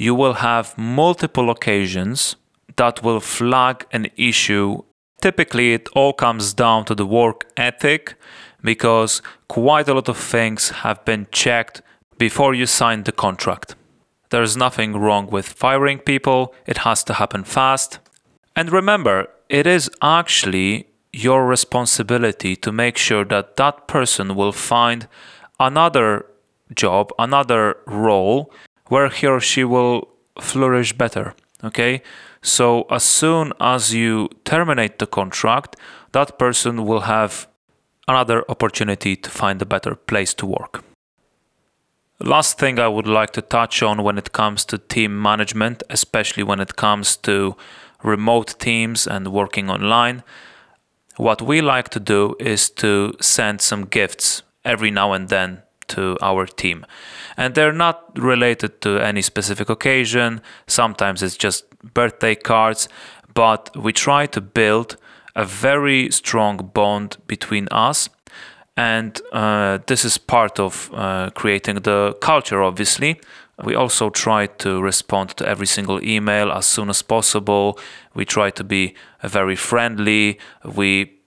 you 0.00 0.14
will 0.14 0.32
have 0.32 0.78
multiple 0.78 1.50
occasions 1.50 2.34
that 2.76 3.02
will 3.02 3.20
flag 3.20 3.84
an 3.92 4.06
issue. 4.16 4.82
Typically, 5.20 5.74
it 5.74 5.90
all 5.92 6.14
comes 6.14 6.54
down 6.54 6.86
to 6.86 6.94
the 6.94 7.04
work 7.04 7.44
ethic 7.58 8.14
because 8.62 9.20
quite 9.48 9.88
a 9.88 9.92
lot 9.92 10.08
of 10.08 10.16
things 10.16 10.70
have 10.70 11.04
been 11.04 11.26
checked 11.30 11.82
before 12.16 12.54
you 12.54 12.64
sign 12.64 13.02
the 13.02 13.12
contract. 13.12 13.74
There's 14.30 14.56
nothing 14.56 14.96
wrong 14.96 15.26
with 15.26 15.46
firing 15.46 15.98
people, 15.98 16.54
it 16.66 16.78
has 16.78 17.04
to 17.04 17.14
happen 17.14 17.44
fast. 17.44 17.98
And 18.56 18.72
remember, 18.72 19.28
it 19.50 19.66
is 19.66 19.90
actually 20.00 20.86
your 21.12 21.46
responsibility 21.46 22.56
to 22.56 22.72
make 22.72 22.96
sure 22.96 23.26
that 23.26 23.56
that 23.56 23.86
person 23.86 24.34
will 24.34 24.52
find 24.52 25.08
another 25.58 26.24
job, 26.74 27.12
another 27.18 27.76
role 27.86 28.50
where 28.90 29.08
he 29.08 29.26
or 29.26 29.40
she 29.40 29.64
will 29.64 30.08
flourish 30.38 30.92
better. 30.92 31.34
Okay, 31.64 32.02
so 32.42 32.86
as 32.90 33.04
soon 33.04 33.52
as 33.60 33.94
you 33.94 34.28
terminate 34.44 34.98
the 34.98 35.06
contract, 35.06 35.76
that 36.12 36.38
person 36.38 36.84
will 36.84 37.00
have 37.00 37.46
another 38.08 38.44
opportunity 38.48 39.14
to 39.16 39.30
find 39.30 39.62
a 39.62 39.66
better 39.66 39.94
place 39.94 40.34
to 40.34 40.46
work. 40.46 40.84
Last 42.18 42.58
thing 42.58 42.78
I 42.78 42.88
would 42.88 43.06
like 43.06 43.32
to 43.32 43.42
touch 43.42 43.82
on 43.82 44.02
when 44.02 44.18
it 44.18 44.32
comes 44.32 44.64
to 44.66 44.78
team 44.78 45.22
management, 45.22 45.82
especially 45.88 46.42
when 46.42 46.60
it 46.60 46.76
comes 46.76 47.16
to 47.18 47.56
remote 48.02 48.58
teams 48.58 49.06
and 49.06 49.32
working 49.32 49.70
online, 49.70 50.22
what 51.16 51.42
we 51.42 51.60
like 51.60 51.88
to 51.90 52.00
do 52.00 52.34
is 52.40 52.70
to 52.70 53.14
send 53.20 53.60
some 53.60 53.84
gifts 53.86 54.42
every 54.64 54.90
now 54.90 55.12
and 55.12 55.28
then 55.28 55.62
to 55.90 56.16
our 56.20 56.46
team. 56.46 56.84
And 57.36 57.54
they're 57.54 57.72
not 57.72 58.18
related 58.18 58.80
to 58.80 58.98
any 58.98 59.22
specific 59.22 59.68
occasion. 59.70 60.40
Sometimes 60.66 61.22
it's 61.22 61.36
just 61.36 61.64
birthday 61.94 62.34
cards, 62.34 62.88
but 63.34 63.70
we 63.76 63.92
try 63.92 64.26
to 64.26 64.40
build 64.40 64.96
a 65.36 65.44
very 65.44 66.10
strong 66.10 66.70
bond 66.74 67.16
between 67.26 67.68
us. 67.70 68.08
And 68.76 69.20
uh, 69.32 69.78
this 69.86 70.04
is 70.04 70.18
part 70.18 70.58
of 70.58 70.90
uh, 70.94 71.30
creating 71.34 71.76
the 71.82 72.16
culture, 72.20 72.62
obviously. 72.62 73.20
We 73.62 73.74
also 73.74 74.10
try 74.10 74.46
to 74.46 74.80
respond 74.82 75.36
to 75.36 75.46
every 75.46 75.66
single 75.66 76.02
email 76.02 76.50
as 76.50 76.66
soon 76.66 76.88
as 76.88 77.02
possible. 77.02 77.78
We 78.14 78.24
try 78.24 78.50
to 78.50 78.64
be 78.64 78.94
very 79.22 79.56
friendly. 79.56 80.38
We 80.64 81.20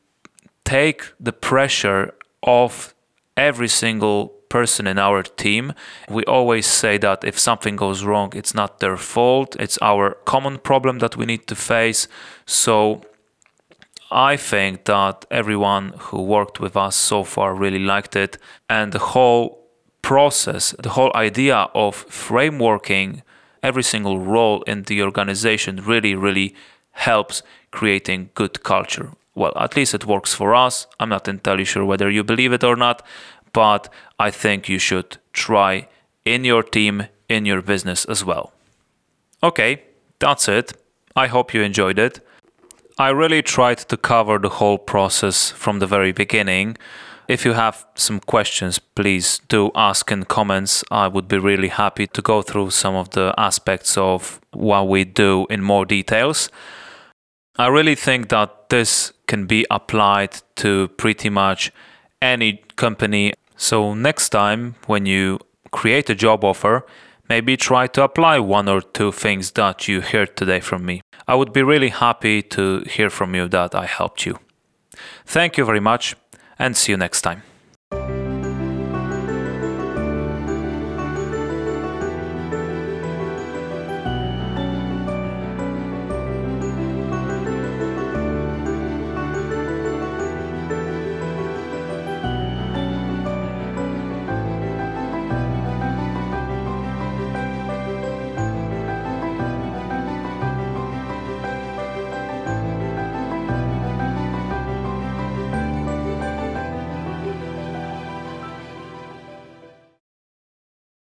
take 0.66 1.04
the 1.20 1.34
pressure 1.34 2.14
off 2.42 2.96
every 3.38 3.68
single 3.68 4.34
person 4.54 4.86
in 4.86 5.00
our 5.00 5.24
team. 5.24 5.74
We 6.18 6.24
always 6.26 6.68
say 6.68 7.00
that 7.00 7.24
if 7.24 7.40
something 7.40 7.76
goes 7.76 8.04
wrong, 8.04 8.30
it's 8.36 8.54
not 8.54 8.80
their 8.80 8.98
fault, 8.98 9.50
it's 9.60 9.80
our 9.82 10.06
common 10.26 10.60
problem 10.70 11.00
that 11.00 11.18
we 11.18 11.26
need 11.26 11.48
to 11.48 11.56
face. 11.56 12.08
So 12.46 13.02
I 14.12 14.38
think 14.38 14.86
that 14.86 15.26
everyone 15.32 15.86
who 16.06 16.22
worked 16.22 16.60
with 16.60 16.76
us 16.78 16.96
so 16.96 17.24
far 17.24 17.56
really 17.56 17.84
liked 17.94 18.16
it, 18.16 18.38
and 18.70 18.92
the 18.92 19.06
whole 19.14 19.46
process, 20.04 20.76
the 20.88 20.94
whole 20.98 21.12
idea 21.16 21.58
of 21.74 22.06
frameworking 22.08 23.24
every 23.64 23.84
single 23.84 24.20
role 24.20 24.62
in 24.72 24.84
the 24.84 25.02
organization 25.02 25.74
really, 25.92 26.14
really 26.14 26.54
helps 26.92 27.42
creating 27.72 28.30
good 28.36 28.62
culture. 28.62 29.10
Well, 29.36 29.54
at 29.56 29.76
least 29.76 29.96
it 29.96 30.06
works 30.06 30.34
for 30.36 30.54
us. 30.54 30.86
I'm 31.00 31.10
not 31.10 31.28
entirely 31.28 31.66
sure 31.66 31.86
whether 31.86 32.10
you 32.12 32.24
believe 32.24 32.54
it 32.54 32.64
or 32.64 32.76
not, 32.76 33.02
but 33.54 33.90
I 34.20 34.32
think 34.32 34.68
you 34.68 34.80
should 34.80 35.18
try 35.32 35.88
in 36.26 36.44
your 36.44 36.64
team, 36.64 37.08
in 37.30 37.46
your 37.46 37.62
business 37.62 38.06
as 38.06 38.26
well. 38.26 38.52
Okay, 39.42 39.84
that's 40.20 40.48
it. 40.48 40.74
I 41.16 41.28
hope 41.28 41.54
you 41.54 41.62
enjoyed 41.62 42.00
it. 42.00 42.20
I 42.98 43.10
really 43.10 43.42
tried 43.42 43.80
to 43.90 43.98
cover 43.98 44.38
the 44.38 44.50
whole 44.50 44.78
process 44.78 45.52
from 45.52 45.80
the 45.80 45.88
very 45.88 46.12
beginning. 46.12 46.78
If 47.28 47.46
you 47.46 47.54
have 47.54 47.86
some 47.96 48.20
questions, 48.20 48.80
please 48.80 49.40
do 49.48 49.72
ask 49.76 50.12
in 50.12 50.26
comments. 50.26 50.84
I 50.92 51.08
would 51.08 51.28
be 51.28 51.40
really 51.40 51.70
happy 51.70 52.08
to 52.08 52.22
go 52.22 52.42
through 52.42 52.72
some 52.72 52.96
of 52.96 53.12
the 53.12 53.34
aspects 53.38 53.98
of 53.98 54.40
what 54.52 54.88
we 54.88 55.06
do 55.06 55.48
in 55.50 55.62
more 55.62 55.86
details. 55.86 56.50
I 57.58 57.68
really 57.68 57.96
think 57.96 58.30
that 58.30 58.70
this 58.70 59.14
can 59.28 59.46
be 59.46 59.66
applied 59.70 60.42
to 60.58 60.90
pretty 60.90 61.30
much 61.30 61.72
any 62.22 62.64
company. 62.76 63.34
So, 63.64 63.94
next 63.94 64.28
time 64.28 64.76
when 64.88 65.06
you 65.06 65.40
create 65.72 66.10
a 66.10 66.16
job 66.16 66.44
offer, 66.44 66.86
maybe 67.30 67.56
try 67.56 67.88
to 67.88 68.04
apply 68.04 68.40
one 68.40 68.68
or 68.68 68.82
two 68.82 69.14
things 69.14 69.52
that 69.52 69.88
you 69.88 70.02
heard 70.02 70.36
today 70.36 70.60
from 70.60 70.86
me. 70.86 71.00
I 71.30 71.36
would 71.36 71.54
be 71.54 71.64
really 71.64 71.88
happy 71.88 72.42
to 72.42 72.82
hear 72.82 73.10
from 73.10 73.34
you 73.34 73.48
that 73.48 73.74
I 73.74 73.86
helped 73.86 74.26
you. 74.26 74.38
Thank 75.26 75.58
you 75.58 75.64
very 75.64 75.80
much 75.80 76.18
and 76.60 76.76
see 76.76 76.92
you 76.92 76.98
next 76.98 77.22
time. 77.22 77.44